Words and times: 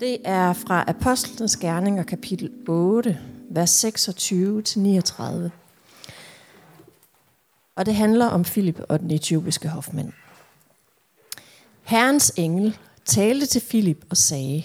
Det 0.00 0.18
er 0.24 0.52
fra 0.52 0.84
Apostlenes 0.86 1.56
Gerninger, 1.56 2.02
kapitel 2.02 2.52
8, 2.68 3.20
vers 3.50 3.84
26-39. 3.84 5.50
Og 7.76 7.86
det 7.86 7.94
handler 7.94 8.26
om 8.26 8.44
Filip 8.44 8.80
og 8.88 9.00
den 9.00 9.10
etiopiske 9.10 9.68
hofmand. 9.68 10.12
Herrens 11.82 12.32
engel 12.36 12.78
talte 13.04 13.46
til 13.46 13.60
Filip 13.60 14.06
og 14.10 14.16
sagde, 14.16 14.62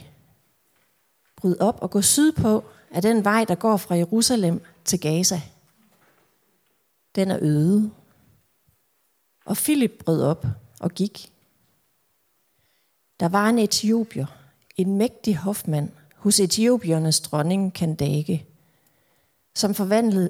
Bryd 1.35 1.55
op 1.59 1.77
og 1.81 1.91
gå 1.91 2.01
sydpå 2.01 2.63
af 2.91 3.01
den 3.01 3.23
vej, 3.23 3.45
der 3.45 3.55
går 3.55 3.77
fra 3.77 3.95
Jerusalem 3.95 4.61
til 4.85 4.99
Gaza. 4.99 5.41
Den 7.15 7.31
er 7.31 7.37
øde. 7.41 7.91
Og 9.45 9.57
Filip 9.57 9.91
brød 10.05 10.23
op 10.23 10.45
og 10.79 10.91
gik. 10.91 11.31
Der 13.19 13.29
var 13.29 13.49
en 13.49 13.59
etiopier, 13.59 14.42
en 14.77 14.97
mægtig 14.97 15.37
hofmand 15.37 15.89
hos 16.15 16.39
etiopiernes 16.39 17.19
dronning 17.19 17.73
Kandake, 17.73 18.45
som 19.55 19.73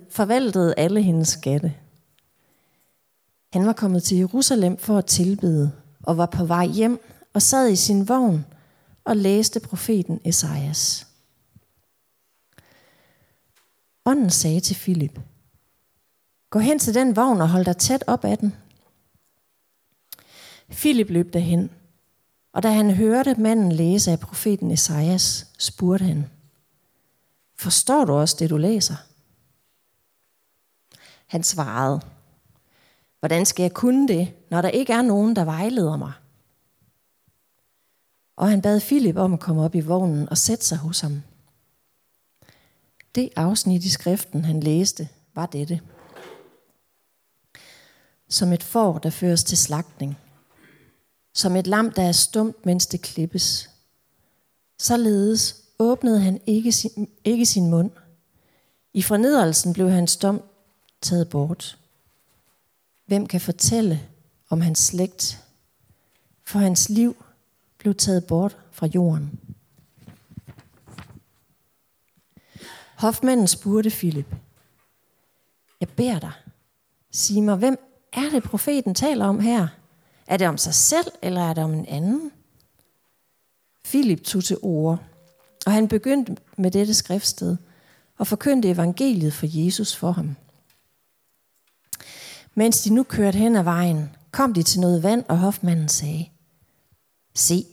forvaltede 0.09 0.73
alle 0.77 1.02
hendes 1.02 1.27
skatte. 1.27 1.73
Han 3.54 3.66
var 3.66 3.73
kommet 3.73 4.04
til 4.04 4.18
Jerusalem 4.18 4.77
for 4.77 4.98
at 4.98 5.05
tilbede, 5.05 5.71
og 6.04 6.18
var 6.18 6.26
på 6.26 6.45
vej 6.45 6.68
hjem 6.68 6.99
og 7.34 7.41
sad 7.41 7.70
i 7.70 7.76
sin 7.76 8.09
vogn 8.09 8.45
og 9.04 9.18
læste 9.18 9.59
profeten 9.59 10.21
Esajas. 10.26 11.07
Ånden 14.05 14.30
sagde 14.30 14.60
til 14.60 14.76
Filip, 14.76 15.20
Gå 16.49 16.60
hen 16.60 16.80
til 16.80 16.94
den 16.94 17.16
vogn 17.16 17.41
og 17.41 17.49
hold 17.49 17.66
dig 17.66 17.77
tæt 17.77 18.04
op 18.07 18.26
ad 18.26 18.38
den. 18.38 18.55
Filip 20.70 21.10
løb 21.10 21.34
derhen, 21.34 21.70
og 22.53 22.63
da 22.63 22.71
han 22.71 22.91
hørte 22.91 23.35
manden 23.35 23.71
læse 23.71 24.12
af 24.12 24.20
profeten 24.20 24.71
Esajas, 24.71 25.48
spurgte 25.57 26.05
han, 26.05 26.30
Forstår 27.55 28.05
du 28.05 28.13
også 28.13 28.35
det, 28.39 28.49
du 28.49 28.57
læser? 28.57 28.95
Han 31.26 31.43
svarede, 31.43 32.01
Hvordan 33.20 33.45
skal 33.45 33.63
jeg 33.63 33.73
kunne 33.73 34.07
det, 34.07 34.34
når 34.49 34.62
der 34.62 34.70
ikke 34.70 34.93
er 34.93 35.01
nogen, 35.01 35.35
der 35.35 35.45
vejleder 35.45 35.98
mig? 35.98 36.12
Og 38.35 38.49
han 38.49 38.62
bad 38.62 38.79
Filip 38.79 39.17
om 39.17 39.34
at 39.34 39.40
komme 39.40 39.63
op 39.63 39.76
i 39.76 39.79
vognen 39.79 40.29
og 40.29 40.38
sætte 40.38 40.65
sig 40.65 40.77
hos 40.77 40.99
ham. 40.99 41.21
Det 43.15 43.29
afsnit 43.35 43.84
i 43.84 43.90
skriften, 43.90 44.45
han 44.45 44.60
læste, 44.60 45.10
var 45.35 45.45
dette. 45.45 45.82
Som 48.29 48.54
et 48.54 48.63
får, 48.63 48.98
der 48.98 49.10
føres 49.10 49.43
til 49.43 49.57
slagtning. 49.57 50.17
Som 51.34 51.55
et 51.55 51.67
lam, 51.67 51.91
der 51.91 52.03
er 52.03 52.12
stumt, 52.12 52.65
mens 52.65 52.87
det 52.87 53.01
klippes. 53.01 53.70
Således 54.79 55.55
åbnede 55.79 56.20
han 56.20 56.41
ikke 56.45 56.71
sin, 56.71 57.09
ikke 57.23 57.45
sin 57.45 57.70
mund. 57.70 57.91
I 58.93 59.01
fornedrelsen 59.01 59.73
blev 59.73 59.89
hans 59.89 60.17
dom 60.17 60.41
taget 61.01 61.29
bort. 61.29 61.77
Hvem 63.05 63.27
kan 63.27 63.41
fortælle 63.41 64.01
om 64.50 64.61
hans 64.61 64.79
slægt? 64.79 65.44
For 66.44 66.59
hans 66.59 66.89
liv 66.89 67.25
blev 67.78 67.95
taget 67.95 68.25
bort 68.28 68.57
fra 68.72 68.88
jorden. 68.88 69.39
Hofmanden 72.95 73.47
spurgte 73.47 73.91
Filip, 73.91 74.35
jeg 75.79 75.89
beder 75.89 76.19
dig, 76.19 76.31
sig 77.11 77.44
mig, 77.44 77.56
hvem 77.56 77.78
er 78.13 78.29
det, 78.29 78.44
profeten 78.44 78.95
taler 78.95 79.25
om 79.25 79.39
her? 79.39 79.67
Er 80.34 80.38
det 80.38 80.47
om 80.47 80.57
sig 80.57 80.73
selv, 80.73 81.07
eller 81.22 81.41
er 81.41 81.53
det 81.53 81.63
om 81.63 81.73
en 81.73 81.85
anden? 81.85 82.31
Filip 83.85 84.23
tog 84.23 84.44
til 84.44 84.57
ord, 84.62 85.00
og 85.66 85.72
han 85.72 85.88
begyndte 85.88 86.38
med 86.57 86.72
dette 86.72 86.94
skriftsted 86.94 87.57
og 88.17 88.28
forkyndte 88.28 88.69
evangeliet 88.69 89.34
for 89.34 89.45
Jesus 89.50 89.95
for 89.95 90.11
ham. 90.11 90.35
Mens 92.53 92.81
de 92.81 92.93
nu 92.93 93.03
kørte 93.03 93.38
hen 93.38 93.55
ad 93.55 93.63
vejen, 93.63 94.09
kom 94.31 94.53
de 94.53 94.63
til 94.63 94.79
noget 94.79 95.03
vand, 95.03 95.23
og 95.27 95.38
hofmanden 95.38 95.89
sagde, 95.89 96.29
Se, 97.35 97.66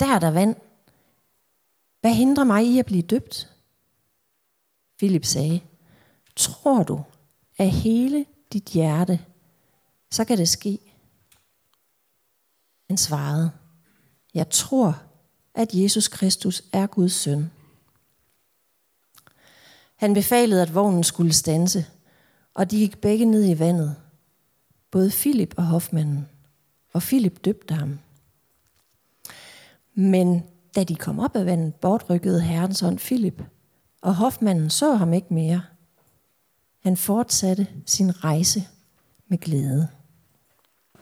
der 0.00 0.06
er 0.06 0.18
der 0.18 0.30
vand. 0.30 0.56
Hvad 2.00 2.14
hindrer 2.14 2.44
mig 2.44 2.66
i 2.66 2.78
at 2.78 2.86
blive 2.86 3.02
døbt? 3.02 3.52
Philip 4.98 5.24
sagde, 5.24 5.60
tror 6.36 6.82
du 6.82 7.02
af 7.58 7.70
hele 7.70 8.26
dit 8.52 8.64
hjerte, 8.64 9.20
så 10.10 10.24
kan 10.24 10.38
det 10.38 10.48
ske. 10.48 10.87
Han 12.88 12.96
svarede, 12.96 13.50
jeg 14.34 14.50
tror, 14.50 15.02
at 15.54 15.74
Jesus 15.74 16.08
Kristus 16.08 16.62
er 16.72 16.86
Guds 16.86 17.12
søn. 17.12 17.50
Han 19.96 20.14
befalede, 20.14 20.62
at 20.62 20.74
vognen 20.74 21.04
skulle 21.04 21.32
stanse, 21.32 21.86
og 22.54 22.70
de 22.70 22.78
gik 22.78 23.00
begge 23.00 23.24
ned 23.24 23.48
i 23.48 23.58
vandet, 23.58 23.96
både 24.90 25.10
Filip 25.10 25.54
og 25.56 25.64
hofmanden, 25.64 26.28
og 26.92 27.02
Filip 27.02 27.44
døbte 27.44 27.74
ham. 27.74 27.98
Men 29.94 30.42
da 30.74 30.84
de 30.84 30.96
kom 30.96 31.18
op 31.18 31.36
af 31.36 31.46
vandet, 31.46 31.74
bortrykkede 31.74 32.40
herrens 32.40 32.82
ånd 32.82 32.98
Filip, 32.98 33.42
og 34.02 34.14
hofmanden 34.14 34.70
så 34.70 34.94
ham 34.94 35.12
ikke 35.12 35.34
mere. 35.34 35.62
Han 36.82 36.96
fortsatte 36.96 37.66
sin 37.86 38.24
rejse 38.24 38.68
med 39.28 39.38
glæde. 39.38 39.88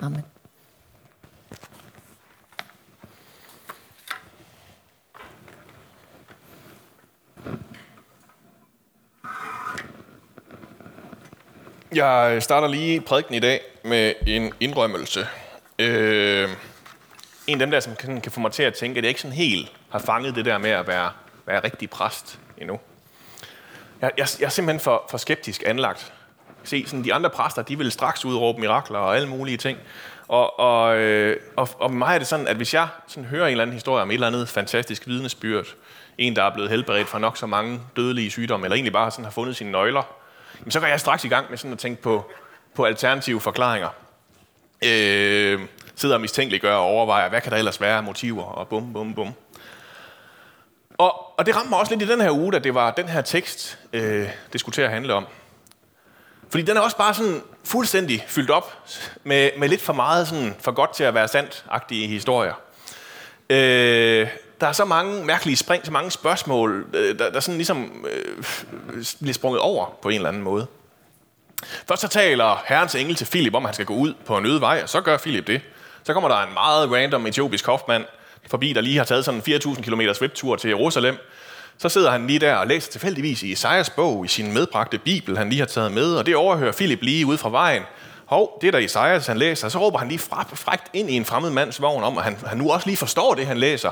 Amen. 0.01 0.36
Jeg 11.95 12.43
starter 12.43 12.69
lige 12.69 13.01
prædiken 13.01 13.35
i 13.35 13.39
dag 13.39 13.61
med 13.85 14.13
en 14.27 14.53
indrømmelse. 14.61 15.27
Øh, 15.79 16.49
en 17.47 17.55
af 17.55 17.59
dem 17.59 17.71
der, 17.71 17.81
som 17.81 17.97
kan, 17.97 18.21
kan 18.21 18.33
få 18.33 18.41
mig 18.41 18.53
til 18.53 18.63
at 18.63 18.75
tænke, 18.75 18.99
at 18.99 19.05
jeg 19.05 19.09
ikke 19.09 19.21
sådan 19.21 19.37
helt 19.37 19.73
har 19.91 19.99
fanget 19.99 20.35
det 20.35 20.45
der 20.45 20.59
med 20.59 20.71
at 20.71 20.89
være, 20.89 21.11
være 21.47 21.65
rigtig 21.65 21.91
præst 21.91 22.39
endnu. 22.59 22.81
Jeg, 24.01 24.11
jeg, 24.19 24.27
jeg 24.41 24.47
er 24.47 24.51
simpelthen 24.51 24.81
for, 24.81 25.07
for 25.11 25.19
skeptisk 25.19 25.63
anlagt. 25.67 26.13
Se, 26.65 26.87
sådan 26.87 27.05
de 27.05 27.15
andre 27.15 27.31
præster, 27.31 27.63
de 27.63 27.79
vil 27.79 27.93
straks 27.93 28.25
udråbe 28.25 28.61
mirakler 28.61 28.99
og 28.99 29.17
alle 29.17 29.29
mulige 29.29 29.57
ting. 29.57 29.79
Og, 30.29 30.59
og, 30.61 30.97
øh, 30.97 31.37
og, 31.57 31.69
og 31.79 31.93
mig 31.93 32.15
er 32.15 32.19
det 32.19 32.27
sådan, 32.27 32.49
at 32.49 32.57
hvis 32.57 32.75
jeg 32.75 32.89
sådan 33.07 33.25
hører 33.25 33.47
en 33.47 33.51
eller 33.51 33.63
anden 33.63 33.75
historie 33.75 34.03
om 34.03 34.11
et 34.11 34.15
eller 34.15 34.27
andet 34.27 34.49
fantastisk 34.49 35.07
vidnesbyrd, 35.07 35.67
en, 36.19 36.37
der 36.37 36.43
er 36.43 36.55
blevet 36.55 36.71
helbredt 36.71 37.09
for 37.09 37.19
nok 37.19 37.37
så 37.37 37.47
mange 37.47 37.81
dødelige 37.97 38.31
sygdomme, 38.31 38.67
eller 38.67 38.75
egentlig 38.75 38.93
bare 38.93 39.11
sådan 39.11 39.25
har 39.25 39.33
fundet 39.33 39.57
sine 39.57 39.71
nøgler, 39.71 40.17
men 40.61 40.71
så 40.71 40.81
går 40.81 40.87
jeg 40.87 41.00
straks 41.00 41.25
i 41.25 41.28
gang 41.28 41.47
med 41.50 41.59
sådan 41.59 41.72
at 41.72 41.78
tænke 41.78 42.03
på, 42.03 42.31
på 42.75 42.84
alternative 42.84 43.41
forklaringer. 43.41 43.89
Øh, 44.84 45.61
sidder 45.97 46.15
og 46.15 46.21
mistænkeliggør 46.21 46.75
og 46.75 46.84
overvejer, 46.84 47.28
hvad 47.28 47.41
kan 47.41 47.53
der 47.53 47.59
ellers 47.59 47.81
være 47.81 48.03
motiver, 48.03 48.43
og 48.44 48.69
bum, 48.69 48.93
bum, 48.93 49.15
bum. 49.15 49.34
Og, 50.99 51.39
og 51.39 51.47
det 51.47 51.56
ramte 51.56 51.71
mig 51.71 51.78
også 51.78 51.97
lidt 51.97 52.11
i 52.11 52.12
den 52.12 52.21
her 52.21 52.31
uge, 52.31 52.56
at 52.56 52.65
det 52.65 52.75
var 52.75 52.91
den 52.91 53.09
her 53.09 53.21
tekst, 53.21 53.78
øh, 53.93 54.28
det 54.53 54.61
skulle 54.61 54.75
til 54.75 54.83
at 54.83 54.91
handle 54.91 55.15
om. 55.15 55.27
Fordi 56.50 56.62
den 56.62 56.77
er 56.77 56.81
også 56.81 56.97
bare 56.97 57.15
sådan 57.15 57.43
fuldstændig 57.65 58.25
fyldt 58.28 58.50
op 58.50 58.78
med, 59.25 59.50
med 59.59 59.69
lidt 59.69 59.83
for 59.83 59.93
meget 59.93 60.28
sådan 60.28 60.56
for 60.61 60.72
godt 60.72 60.95
til 60.95 61.05
at 61.05 61.15
være 61.15 61.28
sandt-agtige 61.28 62.06
historier. 62.06 62.55
Øh, 63.50 64.28
der 64.61 64.67
er 64.67 64.72
så 64.72 64.84
mange 64.84 65.25
mærkelige 65.25 65.56
spring, 65.56 65.87
så 65.87 65.93
mange 65.93 66.11
spørgsmål, 66.11 66.87
øh, 66.94 67.19
der, 67.19 67.31
der 67.31 67.41
sådan 67.41 67.56
ligesom 67.56 68.06
øh, 68.11 68.44
bliver 69.21 69.34
sprunget 69.34 69.61
over 69.61 69.87
på 70.03 70.09
en 70.09 70.15
eller 70.15 70.28
anden 70.28 70.43
måde. 70.43 70.67
Først 71.89 72.03
så 72.03 72.09
taler 72.09 72.62
herrens 72.66 72.95
engel 72.95 73.15
til 73.15 73.27
Filip 73.27 73.55
om, 73.55 73.65
at 73.65 73.69
han 73.69 73.75
skal 73.75 73.87
gå 73.87 73.95
ud 73.95 74.15
på 74.27 74.39
en 74.39 74.47
øde 74.47 74.61
vej, 74.61 74.81
og 74.83 74.89
så 74.89 75.00
gør 75.00 75.19
Filip 75.19 75.47
det. 75.47 75.61
Så 76.05 76.12
kommer 76.12 76.28
der 76.28 76.37
en 76.37 76.55
meget 76.55 76.93
random 76.93 77.27
etiopisk 77.27 77.66
hofmand 77.66 78.05
forbi, 78.50 78.72
der 78.72 78.81
lige 78.81 78.97
har 78.97 79.05
taget 79.05 79.25
sådan 79.25 79.43
en 79.47 79.55
4.000 79.55 79.83
km 79.83 80.00
sviptur 80.15 80.56
til 80.56 80.69
Jerusalem. 80.69 81.16
Så 81.78 81.89
sidder 81.89 82.10
han 82.10 82.27
lige 82.27 82.39
der 82.39 82.54
og 82.54 82.66
læser 82.66 82.92
tilfældigvis 82.92 83.42
i 83.42 83.51
Isaias 83.51 83.91
bog 83.91 84.25
i 84.25 84.28
sin 84.28 84.54
medbragte 84.54 84.98
bibel, 84.98 85.39
han 85.39 85.48
lige 85.48 85.59
har 85.59 85.66
taget 85.66 85.92
med, 85.92 86.15
og 86.15 86.27
det 86.27 86.36
overhører 86.36 86.72
Filip 86.72 87.03
lige 87.03 87.27
ud 87.27 87.39
fra 87.39 87.51
vejen. 87.51 87.83
Hov, 88.27 88.59
det 88.60 88.66
er 88.66 88.71
der 88.71 88.78
Isaias, 88.78 89.27
han 89.27 89.39
læser. 89.39 89.69
Så 89.69 89.78
råber 89.78 89.98
han 89.98 90.09
lige 90.09 90.19
frækt 90.19 90.91
ind 90.92 91.10
i 91.10 91.15
en 91.16 91.25
fremmed 91.25 91.51
mands 91.51 91.83
vogn 91.83 92.04
om, 92.04 92.19
at 92.19 92.25
han, 92.25 92.39
han 92.47 92.59
nu 92.59 92.71
også 92.71 92.86
lige 92.86 92.97
forstår 92.97 93.34
det, 93.34 93.47
han 93.47 93.59
læser. 93.59 93.91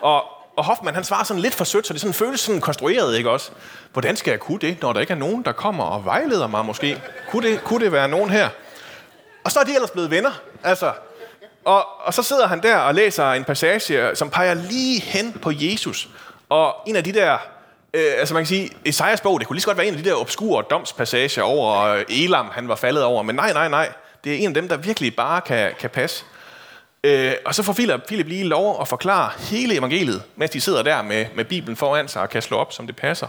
Og, 0.00 0.24
og 0.56 0.64
Hoffmann, 0.64 0.94
han 0.94 1.04
svarer 1.04 1.24
sådan 1.24 1.42
lidt 1.42 1.54
for 1.54 1.64
sødt, 1.64 1.86
så 1.86 1.92
det 1.92 2.00
sådan 2.00 2.14
føles 2.14 2.40
sådan 2.40 2.60
konstrueret, 2.60 3.16
ikke 3.16 3.30
også? 3.30 3.50
Hvordan 3.92 4.16
skal 4.16 4.30
jeg 4.30 4.40
kunne 4.40 4.58
det, 4.58 4.82
når 4.82 4.92
der 4.92 5.00
ikke 5.00 5.12
er 5.12 5.18
nogen, 5.18 5.42
der 5.42 5.52
kommer 5.52 5.84
og 5.84 6.04
vejleder 6.04 6.46
mig 6.46 6.64
måske? 6.64 7.02
Kunne 7.30 7.50
det, 7.50 7.64
kunne 7.64 7.84
det 7.84 7.92
være 7.92 8.08
nogen 8.08 8.30
her? 8.30 8.48
Og 9.44 9.52
så 9.52 9.60
er 9.60 9.64
de 9.64 9.74
ellers 9.74 9.90
blevet 9.90 10.10
venner. 10.10 10.30
Altså, 10.64 10.92
og, 11.64 11.86
og 12.00 12.14
så 12.14 12.22
sidder 12.22 12.46
han 12.46 12.62
der 12.62 12.76
og 12.76 12.94
læser 12.94 13.32
en 13.32 13.44
passage, 13.44 14.02
øh, 14.02 14.16
som 14.16 14.30
peger 14.30 14.54
lige 14.54 15.00
hen 15.00 15.32
på 15.32 15.50
Jesus. 15.54 16.08
Og 16.48 16.76
en 16.86 16.96
af 16.96 17.04
de 17.04 17.12
der, 17.12 17.38
øh, 17.94 18.12
altså 18.18 18.34
man 18.34 18.42
kan 18.42 18.48
sige, 18.48 18.70
Esajas 18.84 19.20
bog, 19.20 19.40
det 19.40 19.46
kunne 19.46 19.54
lige 19.54 19.62
så 19.62 19.68
godt 19.68 19.78
være 19.78 19.86
en 19.86 19.94
af 19.94 20.02
de 20.02 20.10
der 20.10 20.16
obskure 20.16 20.64
domspassager 20.70 21.42
over 21.42 21.80
øh, 21.82 22.04
Elam, 22.08 22.48
han 22.52 22.68
var 22.68 22.74
faldet 22.74 23.02
over. 23.02 23.22
Men 23.22 23.36
nej, 23.36 23.52
nej, 23.52 23.68
nej. 23.68 23.92
Det 24.24 24.34
er 24.34 24.38
en 24.38 24.46
af 24.48 24.54
dem, 24.54 24.68
der 24.68 24.76
virkelig 24.76 25.16
bare 25.16 25.40
kan, 25.40 25.72
kan 25.78 25.90
passe. 25.90 26.24
Øh, 27.04 27.32
og 27.44 27.54
så 27.54 27.62
får 27.62 27.72
Philip, 27.72 28.06
Philip 28.06 28.26
lige 28.26 28.44
lov 28.44 28.80
at 28.80 28.88
forklare 28.88 29.30
hele 29.38 29.74
evangeliet, 29.74 30.22
mens 30.36 30.50
de 30.50 30.60
sidder 30.60 30.82
der 30.82 31.02
med, 31.02 31.26
med 31.34 31.44
Bibelen 31.44 31.76
foran 31.76 32.08
sig 32.08 32.22
og 32.22 32.30
kan 32.30 32.42
slå 32.42 32.56
op, 32.56 32.72
som 32.72 32.86
det 32.86 32.96
passer. 32.96 33.26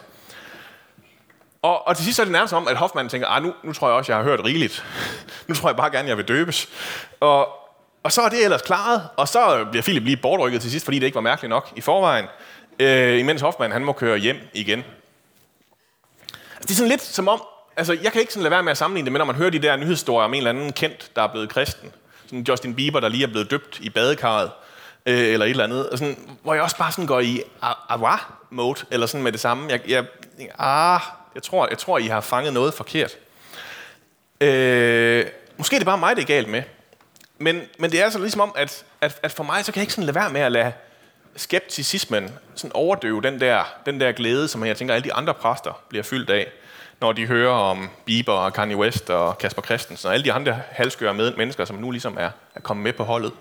Og, 1.61 1.87
og 1.87 1.95
til 1.95 2.05
sidst 2.05 2.19
er 2.19 2.23
det 2.23 2.31
nærmest 2.31 2.53
om, 2.53 2.67
at 2.67 2.77
Hoffmann 2.77 3.09
tænker, 3.09 3.27
ah, 3.27 3.43
nu, 3.43 3.53
nu 3.63 3.73
tror 3.73 3.87
jeg 3.87 3.97
også, 3.97 4.11
jeg 4.11 4.17
har 4.17 4.23
hørt 4.23 4.45
rigeligt. 4.45 4.85
nu 5.47 5.55
tror 5.55 5.69
jeg 5.69 5.75
bare 5.75 5.91
gerne, 5.91 6.09
jeg 6.09 6.17
vil 6.17 6.27
døbes. 6.27 6.69
Og, 7.19 7.47
og 8.03 8.11
så 8.11 8.21
er 8.21 8.29
det 8.29 8.43
ellers 8.43 8.61
klaret, 8.61 9.09
og 9.17 9.27
så 9.27 9.65
bliver 9.71 9.83
Philip 9.83 10.03
lige 10.03 10.17
bortrykket 10.17 10.61
til 10.61 10.71
sidst, 10.71 10.85
fordi 10.85 10.99
det 10.99 11.05
ikke 11.05 11.15
var 11.15 11.21
mærkeligt 11.21 11.49
nok 11.49 11.71
i 11.75 11.81
forvejen, 11.81 12.25
øh, 12.79 13.19
imens 13.19 13.41
Hoffmann 13.41 13.73
han 13.73 13.85
må 13.85 13.93
køre 13.93 14.17
hjem 14.17 14.37
igen. 14.53 14.79
Altså, 16.55 16.61
det 16.61 16.71
er 16.71 16.75
sådan 16.75 16.89
lidt 16.89 17.01
som 17.01 17.27
om, 17.27 17.43
altså 17.77 17.97
jeg 18.03 18.11
kan 18.11 18.21
ikke 18.21 18.33
sådan 18.33 18.43
lade 18.43 18.51
være 18.51 18.63
med 18.63 18.71
at 18.71 18.77
sammenligne 18.77 19.05
det 19.05 19.11
med, 19.11 19.19
når 19.19 19.25
man 19.25 19.35
hører 19.35 19.49
de 19.49 19.59
der 19.59 19.75
nyhedshistorier 19.75 20.25
om 20.25 20.33
en 20.33 20.37
eller 20.37 20.49
anden 20.49 20.73
kendt, 20.73 21.11
der 21.15 21.21
er 21.21 21.27
blevet 21.27 21.49
kristen. 21.49 21.91
Sådan 22.31 22.45
Justin 22.49 22.75
Bieber, 22.75 22.99
der 22.99 23.09
lige 23.09 23.23
er 23.23 23.27
blevet 23.27 23.51
døbt 23.51 23.79
i 23.79 23.89
badekarret, 23.89 24.51
øh, 25.05 25.19
eller 25.19 25.45
et 25.45 25.49
eller 25.49 25.63
andet. 25.63 25.89
Og 25.89 25.97
sådan, 25.97 26.37
hvor 26.43 26.53
jeg 26.53 26.63
også 26.63 26.77
bare 26.77 26.91
sådan 26.91 27.05
går 27.05 27.19
i 27.19 27.41
awa-mode, 27.89 28.85
eller 28.91 29.07
sådan 29.07 29.23
med 29.23 29.31
det 29.31 29.39
samme. 29.39 29.69
Jeg, 29.69 29.81
jeg, 29.87 30.05
ah, 30.59 31.01
jeg 31.35 31.43
tror, 31.43 31.67
jeg 31.69 31.77
tror, 31.77 31.97
I 31.97 32.07
har 32.07 32.21
fanget 32.21 32.53
noget 32.53 32.73
forkert. 32.73 33.11
Øh, 34.41 35.25
måske 35.57 35.75
er 35.75 35.79
det 35.79 35.85
bare 35.85 35.97
mig, 35.97 36.15
det 36.15 36.21
er 36.21 36.27
galt 36.27 36.49
med. 36.49 36.63
Men, 37.37 37.61
men 37.79 37.91
det 37.91 37.99
er 37.99 38.03
altså 38.03 38.19
ligesom 38.19 38.41
om, 38.41 38.53
at, 38.55 38.85
at, 39.01 39.19
at 39.23 39.31
for 39.31 39.43
mig, 39.43 39.65
så 39.65 39.71
kan 39.71 39.79
jeg 39.79 39.83
ikke 39.83 39.93
sådan 39.93 40.05
lade 40.05 40.15
være 40.15 40.29
med 40.29 40.41
at 40.41 40.51
lade 40.51 40.71
skepticismen 41.35 42.31
sådan 42.55 42.71
overdøve 42.73 43.21
den 43.21 43.39
der, 43.39 43.63
den 43.85 43.99
der 43.99 44.11
glæde, 44.11 44.47
som 44.47 44.65
jeg 44.65 44.77
tænker, 44.77 44.95
alle 44.95 45.03
de 45.03 45.13
andre 45.13 45.33
præster 45.33 45.81
bliver 45.89 46.03
fyldt 46.03 46.29
af, 46.29 46.47
når 47.01 47.11
de 47.11 47.25
hører 47.25 47.51
om 47.51 47.89
Bieber 48.05 48.33
og 48.33 48.53
Kanye 48.53 48.77
West 48.77 49.09
og 49.09 49.37
Kasper 49.37 49.61
Christensen 49.61 50.07
og 50.07 50.13
alle 50.13 50.23
de 50.23 50.33
andre 50.33 50.61
halskøre 50.69 51.13
med 51.13 51.35
mennesker, 51.35 51.65
som 51.65 51.75
nu 51.75 51.91
ligesom 51.91 52.17
er, 52.19 52.29
er 52.55 52.59
kommet 52.61 52.83
med 52.83 52.93
på 52.93 53.03
holdet. 53.03 53.31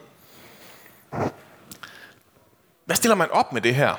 Hvad 2.84 2.96
stiller 2.96 3.14
man 3.14 3.30
op 3.30 3.52
med 3.52 3.60
det 3.60 3.74
her? 3.74 3.94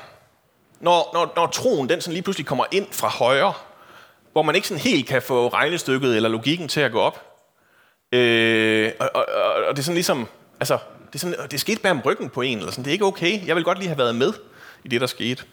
Når, 0.80 1.10
når, 1.12 1.32
når 1.36 1.46
troen 1.46 1.88
den 1.88 2.00
sådan 2.00 2.12
lige 2.12 2.22
pludselig 2.22 2.46
kommer 2.46 2.64
ind 2.70 2.86
fra 2.90 3.08
højre, 3.08 3.52
hvor 4.32 4.42
man 4.42 4.54
ikke 4.54 4.68
sådan 4.68 4.82
helt 4.82 5.08
kan 5.08 5.22
få 5.22 5.48
regnestykket 5.48 6.16
eller 6.16 6.28
logikken 6.28 6.68
til 6.68 6.80
at 6.80 6.92
gå 6.92 7.00
op. 7.00 7.22
Øh, 8.12 8.92
og, 9.00 9.10
og, 9.14 9.26
og, 9.68 9.76
det 9.76 9.78
er 9.78 9.82
sådan 9.82 9.94
ligesom, 9.94 10.28
altså, 10.60 10.78
det, 11.06 11.14
er 11.14 11.18
sådan, 11.18 11.36
det 11.42 11.54
er 11.54 11.58
sket 11.58 11.82
bag 11.82 11.90
om 11.90 12.00
ryggen 12.00 12.28
på 12.28 12.42
en, 12.42 12.58
eller 12.58 12.70
sådan. 12.70 12.84
det 12.84 12.90
er 12.90 12.92
ikke 12.92 13.04
okay. 13.04 13.46
Jeg 13.46 13.56
vil 13.56 13.64
godt 13.64 13.78
lige 13.78 13.88
have 13.88 13.98
været 13.98 14.14
med 14.14 14.32
i 14.84 14.88
det, 14.88 15.00
der 15.00 15.06
skete. 15.06 15.44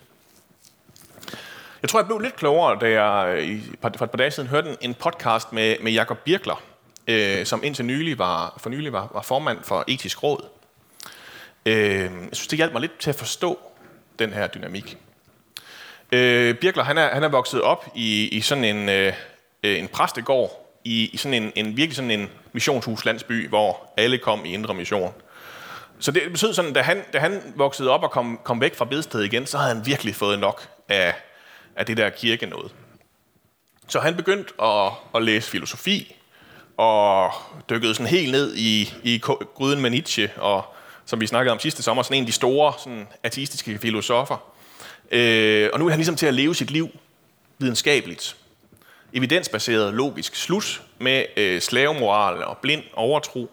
Jeg 1.82 1.90
tror, 1.90 2.00
jeg 2.00 2.08
blev 2.08 2.20
lidt 2.20 2.36
klogere, 2.36 2.78
da 2.82 3.04
jeg 3.04 3.38
øh, 3.38 3.44
i, 3.44 3.62
for 3.82 3.88
et 3.88 4.12
par 4.12 4.18
dage 4.18 4.32
siden 4.32 4.50
hørte 4.50 4.78
en 4.82 4.94
podcast 4.94 5.54
med, 5.54 5.76
med 5.82 5.92
Jakob 5.92 6.18
Birkler, 6.18 6.62
øh, 7.08 7.46
som 7.46 7.64
indtil 7.64 7.86
nylig 7.86 8.18
var, 8.18 8.54
for 8.58 8.70
nylig 8.70 8.94
var, 8.94 9.10
var 9.14 9.22
formand 9.22 9.58
for 9.64 9.84
etisk 9.88 10.24
råd. 10.24 10.46
Øh, 11.66 12.00
jeg 12.00 12.10
synes, 12.32 12.48
det 12.48 12.58
hjalp 12.58 12.72
mig 12.72 12.82
lidt 12.82 13.00
til 13.00 13.10
at 13.10 13.16
forstå 13.16 13.60
den 14.20 14.34
her 14.34 14.48
dynamik. 14.48 14.98
Øh, 16.12 16.56
Birkler, 16.56 16.84
han 16.84 16.98
er, 16.98 17.14
han 17.14 17.24
er 17.24 17.30
vokset 17.30 17.62
op 17.62 17.86
i, 17.96 18.28
i 18.28 18.42
sådan 18.42 18.64
en, 18.64 18.90
øh, 18.90 19.14
en 19.64 19.88
præstegård, 19.88 20.66
i, 20.84 21.10
i 21.14 21.18
sådan 21.18 21.44
en, 21.44 21.52
en 21.56 21.66
virkelig 21.66 21.96
sådan 21.96 22.12
en 22.12 22.30
missionshuslandsby, 22.54 23.50
hvor 23.50 23.94
alle 23.98 24.18
kom 24.18 24.46
i 24.46 24.54
indre 24.54 24.74
mission. 24.74 25.14
Så 26.00 26.12
det 26.12 26.22
betød 26.32 26.54
sådan, 26.54 26.74
da 26.74 26.82
han, 26.82 27.04
da 27.14 27.20
han 27.20 27.54
voksede 27.56 27.90
op 27.90 28.04
og 28.04 28.12
kom, 28.12 28.40
kom 28.44 28.62
væk 28.62 28.76
fra 28.76 28.86
bedsted 28.86 29.22
igen, 29.22 29.46
så 29.46 29.58
havde 29.58 29.76
han 29.76 29.86
virkelig 29.86 30.16
fået 30.16 30.40
nok 30.40 30.68
af, 30.90 31.14
af 31.80 31.86
det 31.86 31.98
der 31.98 32.10
kirke 32.10 32.46
noget. 32.46 32.72
Så 33.88 34.00
han 34.00 34.16
begyndte 34.16 34.54
at, 34.62 34.92
at 35.16 35.24
læse 35.24 35.50
filosofi, 35.50 36.16
og 36.78 37.32
dykkede 37.70 37.96
sådan 37.96 38.08
helt 38.08 38.32
ned 38.32 38.56
i, 38.56 38.94
i 39.04 39.18
gryden 39.56 39.82
med 39.82 39.90
Nietzsche, 39.90 40.32
og 40.38 40.74
som 41.06 41.22
vi 41.22 41.28
snakkede 41.28 41.52
om 41.52 41.60
sidste 41.60 41.84
sommer, 41.84 42.04
sådan 42.04 42.18
en 42.18 42.24
af 42.24 42.28
de 42.28 42.32
store 42.32 42.74
sådan, 42.80 43.08
ateistiske 43.24 43.78
filosofer. 43.78 44.52
Øh, 45.12 45.70
og 45.74 45.80
nu 45.80 45.86
er 45.86 45.90
han 45.90 46.00
ligesom 46.00 46.16
til 46.16 46.26
at 46.26 46.34
leve 46.34 46.56
sit 46.56 46.72
liv 46.72 46.90
videnskabeligt. 47.58 48.36
Evidensbaseret, 49.14 49.94
logisk. 49.94 50.36
Slut 50.36 50.82
med 51.00 51.26
øh, 51.38 51.62
slavemoral 51.62 52.44
og 52.44 52.58
blind 52.58 52.84
overtro. 52.94 53.52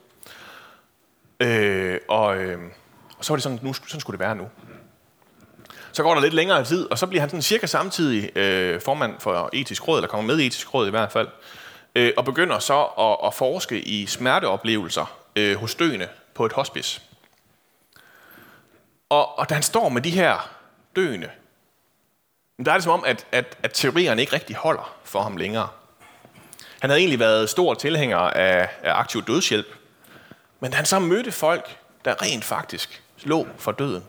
Øh, 1.40 1.98
og, 2.08 2.36
øh, 2.36 2.58
og 3.18 3.24
så 3.24 3.32
var 3.32 3.36
det 3.36 3.42
sådan, 3.42 3.58
nu, 3.62 3.72
sådan 3.72 4.00
skulle 4.00 4.18
det 4.18 4.26
være 4.26 4.36
nu. 4.36 4.48
Så 5.96 6.02
går 6.02 6.14
der 6.14 6.20
lidt 6.20 6.34
længere 6.34 6.64
tid, 6.64 6.90
og 6.90 6.98
så 6.98 7.06
bliver 7.06 7.20
han 7.20 7.30
sådan 7.30 7.42
cirka 7.42 7.66
samtidig 7.66 8.36
øh, 8.36 8.80
formand 8.80 9.20
for 9.20 9.50
etisk 9.52 9.88
råd, 9.88 9.98
eller 9.98 10.08
kommer 10.08 10.34
med 10.34 10.42
i 10.42 10.46
etisk 10.46 10.74
råd 10.74 10.86
i 10.86 10.90
hvert 10.90 11.12
fald, 11.12 11.28
øh, 11.94 12.12
og 12.16 12.24
begynder 12.24 12.58
så 12.58 12.82
at, 12.82 13.26
at 13.26 13.34
forske 13.34 13.80
i 13.80 14.06
smerteoplevelser 14.06 15.18
øh, 15.36 15.56
hos 15.56 15.74
døende 15.74 16.08
på 16.34 16.46
et 16.46 16.52
hospice. 16.52 17.00
Og, 19.08 19.38
og 19.38 19.48
da 19.48 19.54
han 19.54 19.62
står 19.62 19.88
med 19.88 20.02
de 20.02 20.10
her 20.10 20.50
døende, 20.96 21.30
der 22.64 22.70
er 22.70 22.76
det 22.76 22.84
som 22.84 22.92
om, 22.92 23.04
at, 23.06 23.26
at, 23.32 23.58
at 23.62 23.70
teorierne 23.74 24.20
ikke 24.20 24.32
rigtig 24.32 24.56
holder 24.56 24.96
for 25.04 25.22
ham 25.22 25.36
længere. 25.36 25.68
Han 26.80 26.90
havde 26.90 27.00
egentlig 27.00 27.18
været 27.18 27.50
stor 27.50 27.74
tilhænger 27.74 28.18
af, 28.18 28.68
af 28.82 28.94
aktiv 28.94 29.22
dødshjælp, 29.22 29.74
men 30.60 30.70
da 30.70 30.76
han 30.76 30.86
så 30.86 30.98
mødte 30.98 31.32
folk, 31.32 31.78
der 32.04 32.22
rent 32.22 32.44
faktisk 32.44 33.02
lå 33.24 33.46
for 33.58 33.72
døden, 33.72 34.04